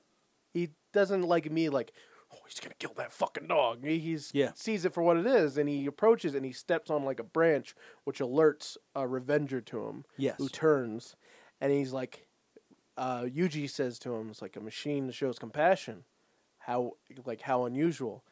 [0.52, 1.92] He doesn't like me like,
[2.32, 3.84] oh, he's gonna kill that fucking dog.
[3.84, 4.50] He he's, Yeah.
[4.54, 7.24] sees it for what it is, and he approaches and he steps on like a
[7.24, 7.74] branch,
[8.04, 10.36] which alerts a Revenger to him, Yes.
[10.38, 11.14] who turns,
[11.60, 12.26] and he's like,
[12.96, 16.04] uh, Yuji says to him, "It's like a machine that shows compassion.
[16.60, 16.92] How
[17.26, 18.24] like how unusual."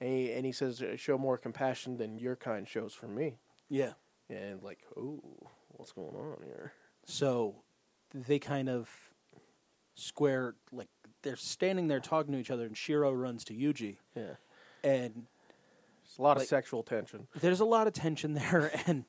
[0.00, 3.38] And he, and he says, uh, "Show more compassion than your kind shows for me."
[3.68, 3.92] Yeah.
[4.30, 5.20] And like, oh,
[5.68, 6.72] what's going on here?
[7.04, 7.56] So
[8.12, 8.88] they kind of
[9.94, 10.88] square like
[11.22, 14.34] they're standing there talking to each other and Shiro runs to Yuji Yeah,
[14.82, 15.26] and
[16.02, 17.28] there's a lot Like- of sexual tension.
[17.40, 19.04] there's a lot of tension there and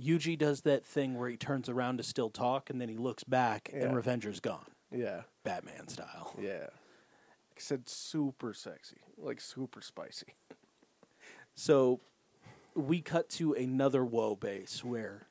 [0.00, 3.24] Yuji does that thing where he turns around to still talk and then he looks
[3.24, 3.84] back Yeah.
[3.86, 4.66] and Revenger's gone.
[4.92, 6.34] Yeah, Batman style.
[6.40, 6.66] yeah.
[7.56, 10.34] I said, super sexy, like super spicy.
[11.54, 12.00] So
[12.74, 15.26] we cut to another woe base where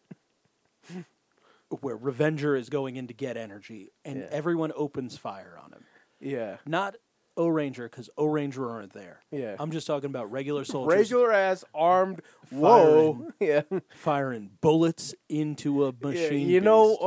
[1.80, 4.28] where Revenger is going in to get energy and Yeah.
[4.30, 5.84] everyone opens fire on him.
[6.20, 6.58] Yeah.
[6.66, 6.98] Not
[7.38, 9.22] O Ranger, because O Ranger aren't there.
[9.32, 9.56] Yeah.
[9.58, 12.22] I'm just talking about regular soldiers Regular ass armed.
[12.50, 13.32] Whoa.
[13.40, 13.62] Yeah.
[13.96, 16.42] firing bullets into a machine.
[16.48, 17.02] Yeah, you know, beast.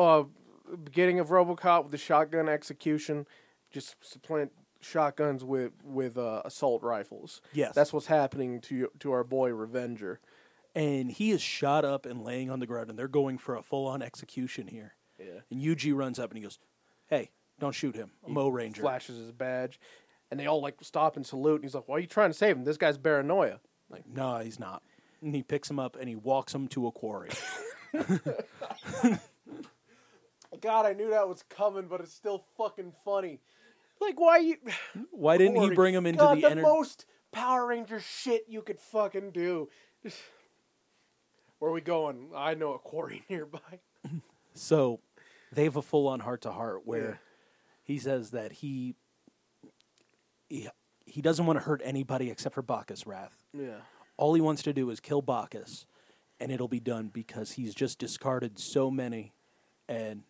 [0.74, 3.26] uh, beginning of RoboCop with the shotgun execution,
[3.70, 4.50] just supplant
[4.84, 7.40] shotguns with with uh, assault rifles.
[7.52, 7.74] Yes.
[7.74, 10.20] that's what's happening to to our boy Revenger.
[10.74, 13.62] and he is shot up and laying on the ground, and they're going for a
[13.62, 14.94] full on execution here.
[15.18, 16.58] Yeah, And Yuji runs up and he goes,
[17.06, 17.30] "Hey,
[17.60, 19.78] don't shoot him, I'm O Ranger." flashes his badge,
[20.30, 21.56] and they all like stop and salute.
[21.56, 22.64] And he's like, "Why are you trying to save him?
[22.64, 23.60] This guy's Baranoia."
[23.90, 24.82] Like, no, he's not.
[25.22, 27.30] And he picks him up and he walks him to a quarry.
[30.60, 33.40] God, I knew that was coming, but it's still fucking funny.
[34.00, 34.56] Like, why you?
[35.10, 38.62] Why didn't he bring him into God, the the ener- most Power Ranger shit you
[38.62, 39.68] could fucking do?
[41.58, 42.30] Where are we going?
[42.34, 43.80] I know a quarry nearby.
[44.54, 45.00] So
[45.52, 47.14] they have a full on heart to heart where Yeah.
[47.84, 48.94] he says that he,
[50.48, 50.68] he
[51.06, 53.44] he doesn't want to hurt anybody except for Bacchus Wrath.
[53.52, 53.78] Yeah.
[54.16, 55.86] All he wants to do is kill Bacchus,
[56.40, 59.32] and it'll be done because he's just discarded so many,
[59.88, 60.22] and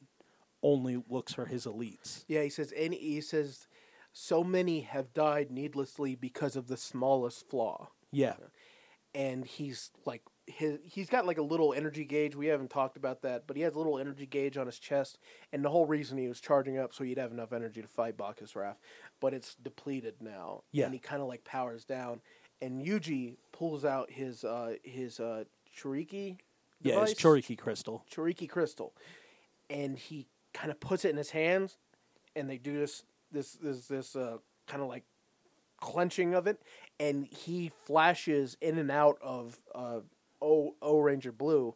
[0.64, 2.24] only looks for his elites.
[2.26, 3.68] Yeah, he says any he says
[4.12, 7.90] so many have died needlessly because of the smallest flaw.
[8.12, 8.34] Yeah,
[9.12, 12.36] And he's like his he's got like a little energy gauge.
[12.36, 15.18] We haven't talked about that, but he has a little energy gauge on his chest,
[15.52, 18.16] and the whole reason he was charging up so he'd have enough energy to fight
[18.16, 18.78] Bacchus Wrath,
[19.20, 20.62] but it's depleted now.
[20.72, 20.84] Yeah.
[20.86, 22.20] And he kind of like powers down,
[22.62, 25.44] and Yuji pulls out his uh his uh
[25.76, 26.38] Choriki
[26.82, 27.14] yeah, device?
[27.14, 28.04] Choriki Crystal.
[28.10, 28.94] Choriki crystal,
[29.70, 31.76] and he kind of puts it in his hands,
[32.34, 35.04] and they do this this this this uh, kind of like
[35.80, 36.62] clenching of it,
[36.98, 40.00] and he flashes in and out of uh,
[40.40, 41.74] O O Ranger Blue,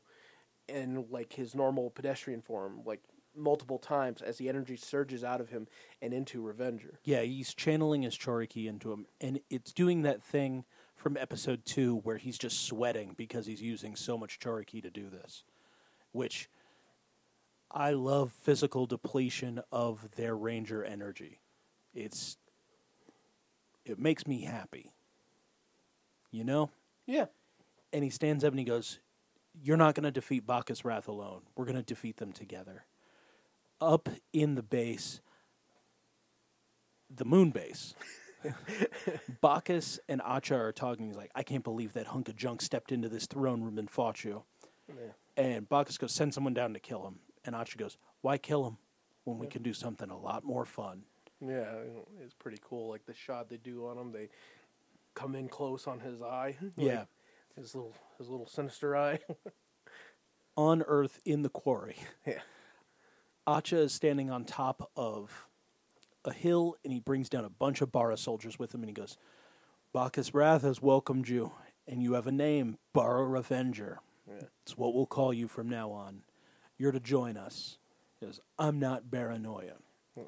[0.69, 3.01] in like his normal pedestrian form, like
[3.37, 5.67] multiple times as the energy surges out of him
[6.03, 6.99] and into Revenger.
[7.05, 10.65] Yeah, he's channeling his Choriki into him, and it's doing that thing
[10.95, 15.09] from episode two where he's just sweating because he's using so much Choriki to do
[15.09, 15.45] this.
[16.13, 16.49] Which
[17.71, 21.41] I love physical depletion of their Ranger energy.
[21.95, 22.37] It's
[23.85, 24.93] it makes me happy.
[26.31, 26.71] You know?
[27.07, 27.27] Yeah,
[27.91, 28.99] And he stands up and he goes,
[29.63, 31.41] You're not going to defeat Bacchus Wrath alone.
[31.57, 32.85] We're going to defeat them together.
[33.81, 35.23] Up in the base,
[37.09, 37.95] the moon base,
[39.41, 41.07] Bacchus and Acha are talking.
[41.07, 43.91] He's like, I can't believe that hunk of junk stepped into this throne room and
[43.91, 44.43] fought you.
[44.89, 45.13] Yeah.
[45.43, 47.21] And Bacchus goes, Send someone down to kill him.
[47.49, 48.77] And Acha goes, Why kill him
[49.25, 51.03] when we can do something a lot more fun?
[51.41, 51.73] yeah,
[52.23, 52.91] it's pretty cool.
[52.91, 54.29] Like the shot they do on him, they
[55.15, 56.57] come in close on his eye.
[56.77, 57.05] Yeah.
[57.57, 59.19] His little his little sinister eye.
[60.57, 61.97] On Earth in the quarry.
[62.27, 62.41] yeah.
[63.49, 65.49] Acha is standing on top of
[66.25, 68.95] a hill and he brings down a bunch of Bara soldiers with him and he
[68.95, 69.17] goes,
[69.93, 71.53] Bacchus Wrath has welcomed you
[71.87, 74.01] and you have a name, Bara Revenger.
[74.29, 74.47] Yeah.
[74.63, 76.23] It's what we'll call you from now on.
[76.79, 77.79] You're to join us.
[78.21, 79.75] Goes, I'm not Baranoia.
[80.17, 80.23] Hmm.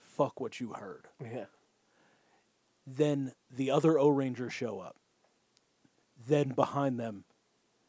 [0.00, 1.06] Fuck what you heard.
[1.22, 1.46] Yeah.
[2.86, 4.96] Then the other O Rangers show up.
[6.28, 7.24] Then behind them,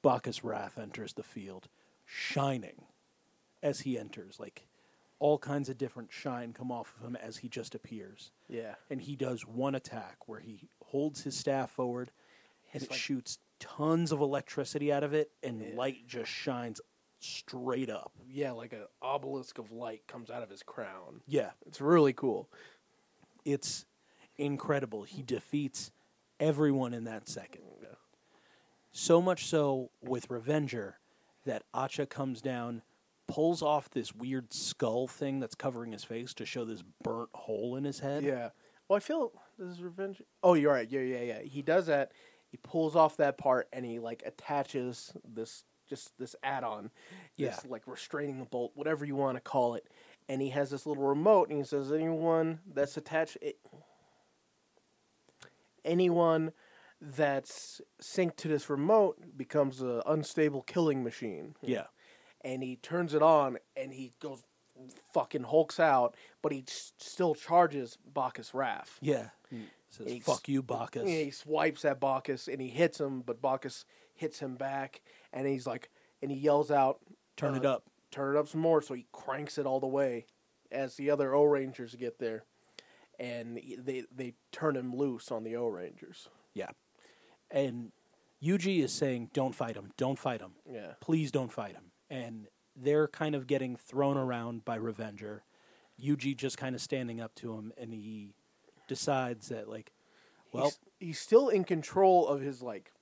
[0.02, 1.68] Bacchus Wrath enters the field,
[2.06, 2.84] shining
[3.64, 4.40] as he enters.
[4.40, 4.68] Like
[5.20, 8.32] all kinds of different shine come off of him as he just appears.
[8.50, 8.76] Yeah.
[8.90, 12.12] And he does one attack where he holds his staff forward
[12.74, 15.76] and It's it like- shoots tons of electricity out of it, and Yeah.
[15.76, 16.80] light just shines
[17.28, 18.12] straight up.
[18.30, 21.22] Yeah, like an obelisk of light comes out of his crown.
[21.28, 22.50] Yeah, It's really cool.
[23.46, 23.86] it's
[24.38, 25.04] incredible.
[25.04, 25.92] He defeats
[26.40, 27.62] everyone in that second.
[27.82, 27.88] Yeah.
[28.92, 31.00] So much so with Revenger
[31.46, 32.82] that Acha comes down,
[33.28, 37.76] pulls off this weird skull thing that's covering his face to show this burnt hole
[37.76, 38.24] in his head.
[38.24, 38.50] Yeah.
[38.88, 40.22] Well, I feel this is revenge.
[40.44, 40.90] Oh, you're right.
[40.90, 41.42] Yeah, yeah, yeah.
[41.42, 42.12] He does that.
[42.50, 46.92] He pulls off that part and he like attaches this just this add-on.
[47.38, 47.70] This Yeah.
[47.72, 49.88] like restraining the bolt, whatever you want to call it.
[50.30, 53.60] And he has this little remote and he says anyone that's attached it,
[55.86, 56.52] anyone
[57.00, 61.56] that's synced to this remote becomes an unstable killing machine.
[61.62, 61.88] Yeah.
[62.42, 64.44] and he turns it on and he goes
[65.12, 69.00] fucking hulks out, but he s- still charges Bacchus Wrath.
[69.02, 69.30] Yeah.
[69.50, 71.10] He says, He's- fuck you, Bacchus.
[71.10, 75.02] Yeah, he swipes at Bacchus and he hits him, but Bacchus hits him back,
[75.34, 75.90] and he's like,
[76.22, 77.00] and he yells out,
[77.36, 77.84] Turn it uh, up.
[78.12, 78.82] turn it up some more.
[78.82, 80.26] So he cranks it all the way
[80.72, 82.44] as the other O Rangers get there,
[83.20, 86.30] and they they turn him loose on the O Rangers.
[86.54, 86.70] Yeah.
[87.52, 87.92] And
[88.44, 89.92] Yuji is saying, don't fight him.
[89.98, 90.52] Don't fight him.
[90.72, 91.92] Yeah, Please don't fight him.
[92.10, 95.44] And they're kind of getting thrown around by Revenger.
[96.02, 98.34] Yuji just kind of standing up to him, and he
[98.88, 99.92] decides that like,
[100.52, 102.97] well, he's, he's still in control of his like, hi- at le-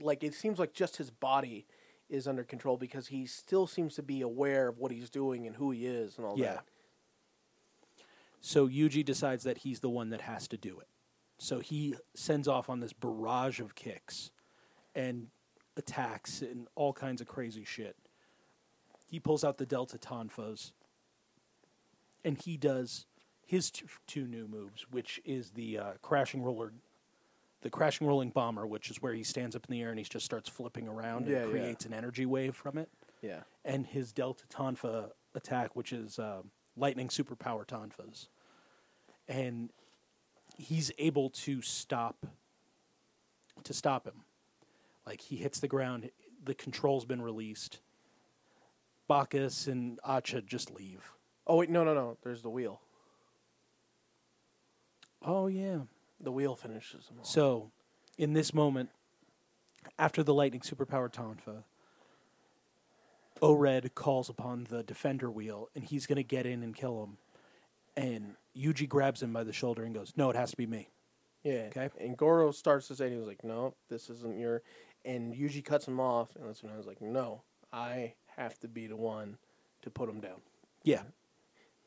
[0.00, 1.66] like it seems like just his body
[2.08, 5.56] is under control because he still seems to be aware of what he's doing and
[5.56, 6.54] who he is and all Yeah.
[6.54, 6.64] that.
[8.40, 10.88] So Yuji decides that he's the one that has to do it.
[11.38, 14.30] So he sends off on this barrage of kicks
[14.94, 15.28] and
[15.76, 17.96] attacks and all kinds of crazy shit.
[19.06, 20.72] He pulls out the Delta Tonfas
[22.24, 23.06] and he does
[23.44, 26.72] his t- two new moves, which is the uh, crashing roller,
[27.62, 30.04] the crashing rolling bomber, which is where he stands up in the air and he
[30.04, 31.50] just starts flipping around Yeah, and yeah.
[31.50, 32.88] creates an energy wave from it
[33.22, 33.40] Yeah.
[33.64, 36.42] and his Delta Tonfa attack, which is uh,
[36.76, 38.28] lightning superpower Tonfas.
[39.28, 39.70] And
[40.56, 42.26] he's able to stop
[43.64, 44.22] to stop him.
[45.04, 46.10] Like he hits the ground,
[46.44, 47.80] the control's been released.
[49.08, 51.10] Bacchus and Acha just leave.
[51.46, 52.16] Oh wait, no, no, no.
[52.22, 52.80] There's the wheel.
[55.22, 55.80] Oh yeah.
[56.20, 57.26] The wheel finishes him off.
[57.26, 57.70] So,
[58.16, 58.90] in this moment,
[59.98, 61.62] after the lightning superpower Tonfa,
[63.40, 67.18] Ored calls upon the defender wheel, and he's going to get in and kill him.
[67.96, 70.88] And Yuji grabs him by the shoulder and goes, "No, it has to be me."
[71.42, 71.68] Yeah.
[71.68, 71.88] Okay.
[72.00, 74.62] And Goro starts to say, he was like, no, this isn't your.
[75.04, 76.34] And Yuji cuts him off.
[76.36, 77.42] And that's when I was like, no,
[77.72, 79.38] I have to be the one
[79.82, 80.40] to put him down.
[80.84, 81.02] Yeah,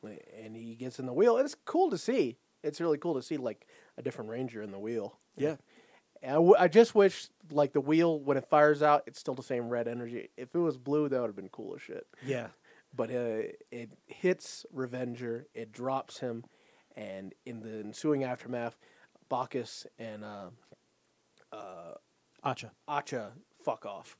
[0.02, 1.36] And he gets in the wheel.
[1.36, 2.38] And it's cool to see.
[2.62, 3.66] It's really cool to see, like,
[3.98, 5.18] a different ranger in the wheel.
[5.36, 5.56] yeah,
[6.22, 9.42] I, w- I just wish, like, the wheel, when it fires out, it's still the
[9.42, 10.30] same red energy.
[10.36, 12.06] If it was blue, that would have been cool as shit.
[12.24, 12.48] yeah.
[12.94, 16.44] But uh, it hits Revenger, it drops him,
[16.94, 18.76] and in the ensuing aftermath,
[19.30, 20.50] Bacchus and uh,
[22.44, 22.70] Acha.
[22.88, 23.30] Acha
[23.64, 24.16] fuck off.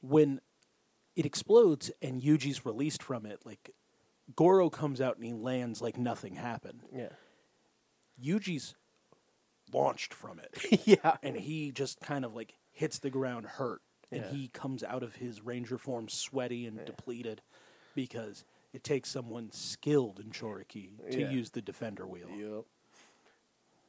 [0.00, 0.40] When
[1.16, 3.70] it explodes and Yuji's released from it, like
[4.36, 6.82] Goro comes out and he lands like nothing happened.
[6.94, 7.08] Yeah.
[8.22, 8.76] Yuji's
[9.72, 10.82] launched from it.
[10.86, 11.16] yeah.
[11.22, 14.30] and he just kind of like hits the ground hurt and Yeah.
[14.30, 17.42] he comes out of his ranger form sweaty and depleted
[17.94, 21.30] because it takes someone skilled in Choriki to Yeah.
[21.30, 22.28] use the defender wheel.
[22.30, 22.64] Yep.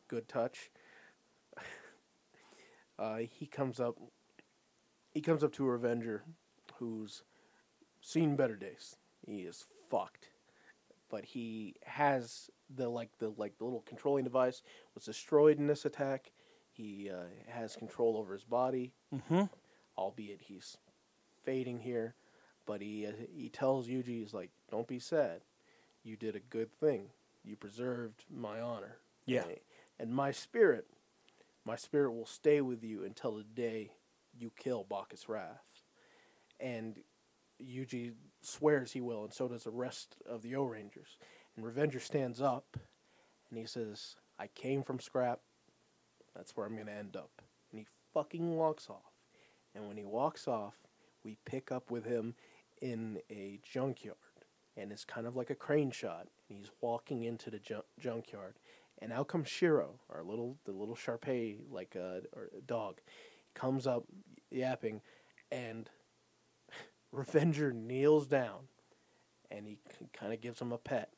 [0.08, 0.70] Good touch.
[2.98, 3.96] Uh, he comes up.
[5.12, 6.24] He comes up to a Revenger,
[6.76, 7.24] who's
[8.02, 8.98] seen better days.
[9.26, 10.30] He is fucked,
[11.10, 14.62] but he has the like the like the little controlling device
[14.96, 16.32] was destroyed in this attack.
[16.72, 19.44] He uh, has control over his body, Mm-hmm.
[19.98, 20.78] albeit he's
[21.44, 22.16] fading here.
[22.66, 25.42] But he uh, he tells Yuji, he's like, "Don't be sad.
[26.04, 27.10] You did a good thing.
[27.44, 28.98] You preserved my honor.
[29.26, 29.44] Yeah.
[29.44, 29.58] And-
[30.02, 30.88] and my spirit,
[31.66, 33.92] my spirit will stay with you until the day
[34.40, 35.62] you kill Bacchus Wrath."
[36.62, 37.00] And
[37.62, 41.18] Yuji swears he will, and so does the rest of the O Rangers.
[41.60, 42.78] And Revenger stands up,
[43.49, 45.41] and he says, "I came from scrap.
[46.34, 49.12] That's where I'm going to end up." And he fucking walks off.
[49.76, 50.76] And when he walks off,
[51.22, 52.36] we pick up with him
[52.82, 54.16] in a junkyard.
[54.78, 56.30] And it's kind of like a crane shot.
[56.47, 58.55] And he's walking into the junk- junkyard.
[58.99, 63.01] And out comes Shiro, our little, the little Sharpei, like uh, or dog,
[63.53, 64.05] comes up
[64.49, 65.01] yapping.
[65.51, 65.89] And
[67.12, 68.70] Revenger kneels down.
[69.51, 69.78] And he
[70.14, 71.10] kind of gives him a pet.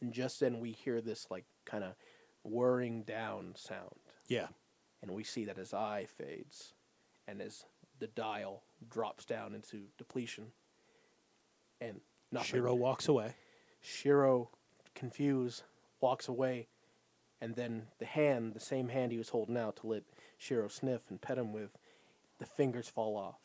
[0.00, 1.94] And just then we hear this, like, kind of
[2.42, 4.48] whirring down sound Yeah.
[5.02, 6.72] and we see that his eye fades
[7.26, 7.64] and as
[7.98, 10.52] the dial drops down into depletion
[11.80, 12.00] and
[12.32, 12.48] nothing.
[12.48, 13.34] Shiro walks away.
[13.82, 14.50] Shiro,
[14.94, 15.64] confused,
[16.00, 16.68] walks away,
[17.42, 20.04] and then the hand, the same hand he was holding out to let
[20.38, 21.76] Shiro sniff and pet him with,
[22.38, 23.40] the fingers fall off.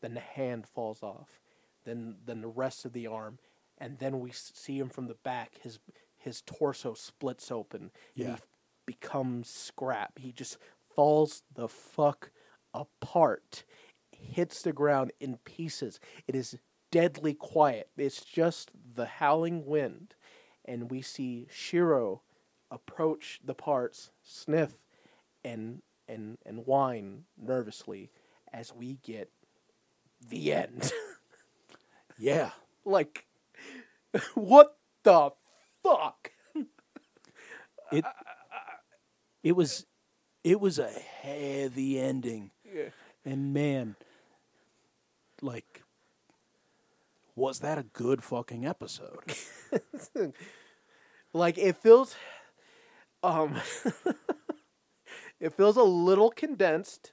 [0.00, 1.40] Then the hand falls off.
[1.84, 3.38] Then then the rest of the arm,
[3.84, 5.58] and then we see him from the back.
[5.62, 5.78] His
[6.16, 7.82] his torso splits open.
[7.82, 7.90] and
[8.26, 8.36] Yeah.
[8.36, 8.42] he
[8.86, 10.18] becomes scrap.
[10.18, 10.56] He just
[10.94, 12.30] falls the fuck
[12.72, 13.64] apart,
[14.10, 16.00] hits the ground in pieces.
[16.26, 16.56] It is
[16.90, 17.90] deadly quiet.
[17.98, 20.14] It's just the howling wind,
[20.64, 22.22] and we see Shiro
[22.70, 24.78] approach the parts, sniff,
[25.44, 28.10] and and and whine nervously
[28.50, 29.30] as we get
[30.26, 30.90] the end.
[32.18, 32.52] Yeah.
[32.84, 33.26] like,
[34.34, 35.30] what the
[35.82, 36.30] fuck?
[37.92, 38.04] It
[39.42, 39.86] it was
[40.42, 42.50] it was a heavy ending.
[42.64, 42.90] Yeah.
[43.24, 43.96] And man,
[45.42, 45.82] like
[47.36, 49.34] was that a good fucking episode?
[51.32, 52.14] like it feels
[53.22, 53.60] um
[55.40, 57.12] it feels a little condensed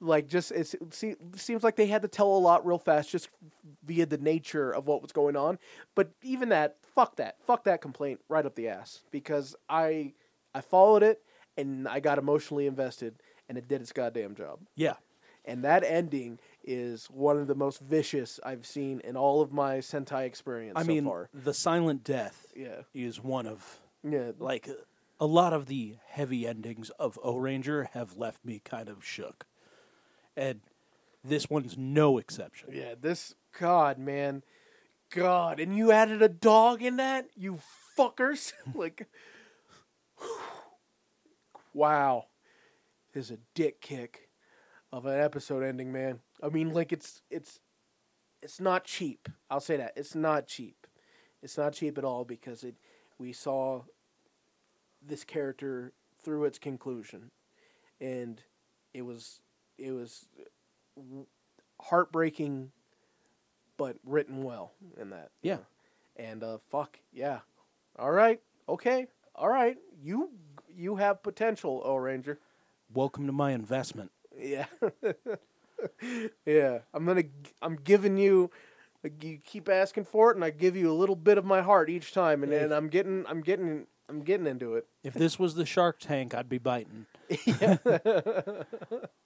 [0.00, 0.74] like just it
[1.36, 3.28] seems like they had to tell a lot real fast just
[3.84, 5.58] via the nature of what was going on.
[5.94, 10.12] But even that, fuck that, fuck that complaint right up the ass because I
[10.54, 11.22] I followed it
[11.56, 13.14] and I got emotionally invested
[13.48, 14.58] and it did its goddamn job.
[14.76, 14.94] Yeah.
[15.46, 19.76] And that ending is one of the most vicious I've seen in all of my
[19.78, 21.28] Sentai experience I so mean, far.
[21.34, 22.82] the silent death Yeah.
[22.94, 24.68] is one of Yeah, like
[25.20, 29.44] a lot of the heavy endings of O Ranger have left me kind of shook,
[30.36, 30.60] and
[31.22, 32.70] this one's no exception.
[32.72, 34.42] Yeah, this God, man,
[35.10, 37.60] God, and you added a dog in that, you
[37.98, 38.52] fuckers!
[38.74, 39.08] like,
[41.72, 42.26] wow,
[43.12, 44.28] this is a dick kick
[44.92, 46.20] of an episode ending, man.
[46.42, 47.60] I mean, like it's it's
[48.42, 49.28] it's not cheap.
[49.50, 50.86] I'll say that it's not cheap.
[51.42, 52.76] It's not cheap at all because it
[53.18, 53.82] we saw
[55.06, 57.30] this character through its conclusion,
[58.00, 58.42] and
[58.92, 59.40] it was
[59.78, 60.26] it was
[61.80, 62.72] heartbreaking,
[63.76, 65.30] but written well in that.
[65.42, 65.58] Yeah.
[66.16, 67.40] And uh, fuck yeah,
[67.98, 69.76] all right, okay, all right.
[70.00, 70.30] You
[70.76, 72.36] you have potential, Ohranger.
[72.92, 74.12] Welcome to my investment.
[74.38, 74.66] Yeah,
[76.46, 76.78] yeah.
[76.92, 77.24] I'm gonna
[77.60, 78.50] I'm giving you.
[79.20, 81.90] You keep asking for it, and I give you a little bit of my heart
[81.90, 84.86] each time, and, and I'm getting I'm getting I'm getting into it.
[85.02, 87.06] If this was the Shark Tank, I'd be biting.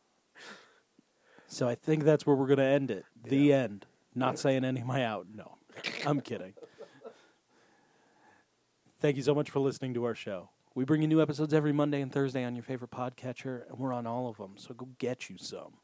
[1.48, 3.04] so I think that's where we're going to end it.
[3.24, 3.86] The end.
[4.14, 5.26] Not saying any of my out.
[5.34, 5.58] No,
[6.06, 6.54] I'm kidding.
[9.00, 10.50] Thank you so much for listening to our show.
[10.74, 13.92] We bring you new episodes every Monday and Thursday on your favorite podcatcher, and we're
[13.92, 15.74] on all of them, so go get you some.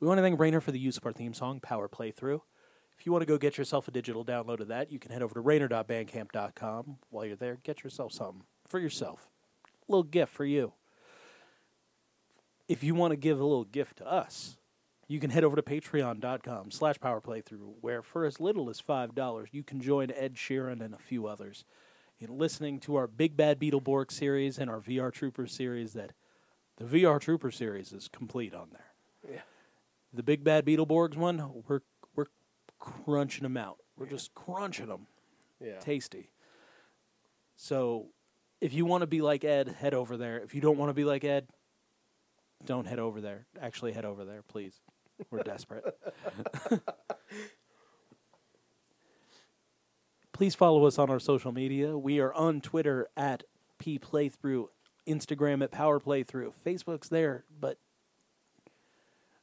[0.00, 2.40] We want to thank Rainer for the use of our theme song, Power Playthrough.
[2.98, 5.22] If you want to go get yourself a digital download of that, you can head
[5.22, 6.98] over to rainer.bandcamp.com.
[7.10, 9.28] While you're there, get yourself something for yourself.
[9.66, 10.72] A little gift for you.
[12.68, 14.56] If you want to give a little gift to us,
[15.08, 19.62] you can head over to patreon.com slash powerplaythrough, where for as little as $5, you
[19.62, 21.64] can join Ed Sheeran and a few others
[22.18, 26.12] in listening to our Big Bad Beetleborg series and our VR Trooper series that
[26.76, 29.34] the VR Trooper series is complete on there.
[29.34, 29.42] Yeah.
[30.12, 31.80] The Big Bad Beetleborgs one, we're
[32.14, 32.26] we're
[32.78, 33.78] crunching them out.
[33.96, 35.06] We're just crunching them.
[35.60, 35.78] Yeah.
[35.80, 36.30] Tasty.
[37.56, 38.06] So,
[38.60, 40.38] if you want to be like Ed, head over there.
[40.40, 41.46] If you don't want to be like Ed,
[42.64, 43.46] don't head over there.
[43.60, 44.80] Actually, head over there, please.
[45.30, 45.84] We're desperate.
[50.32, 51.96] Please follow us on our social media.
[51.96, 53.44] We are on Twitter at
[53.78, 54.66] P Playthrough,
[55.06, 57.78] Instagram at Power Playthrough, Facebook's there, but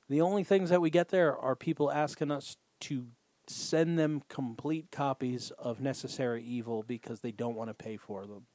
[0.09, 3.07] the only things that we get there are people asking us to
[3.47, 8.45] send them complete copies of Necessary Evil because they don't want to pay for them.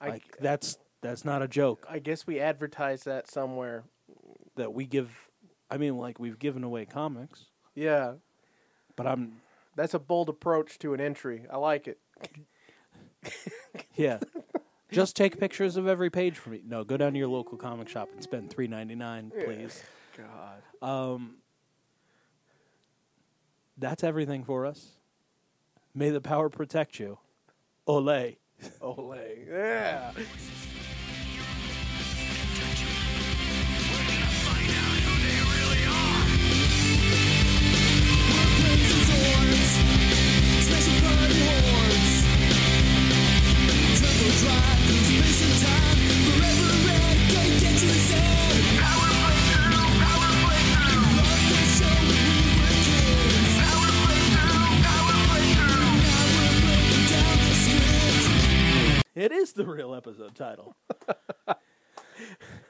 [0.00, 3.84] I, Like that's that's not a joke I guess we advertise that somewhere.
[4.56, 5.30] that we give.
[5.70, 8.14] I mean, like we've given away comics, Yeah,
[8.96, 9.40] but I'm
[9.76, 11.46] that's a bold approach to an entry.
[11.50, 11.98] I like it.
[13.96, 14.18] yeah.
[14.92, 16.62] Just take pictures of every page for me.
[16.64, 19.82] No, go down to your local comic shop and spend three ninety nine, please.
[20.16, 20.88] God.
[20.88, 21.36] Um,
[23.76, 24.90] that's everything for us.
[25.94, 27.18] May the power protect you.
[27.86, 28.36] Ole.
[28.80, 29.18] Ole.
[29.48, 30.12] Yeah.
[59.14, 60.74] It is the real episode title.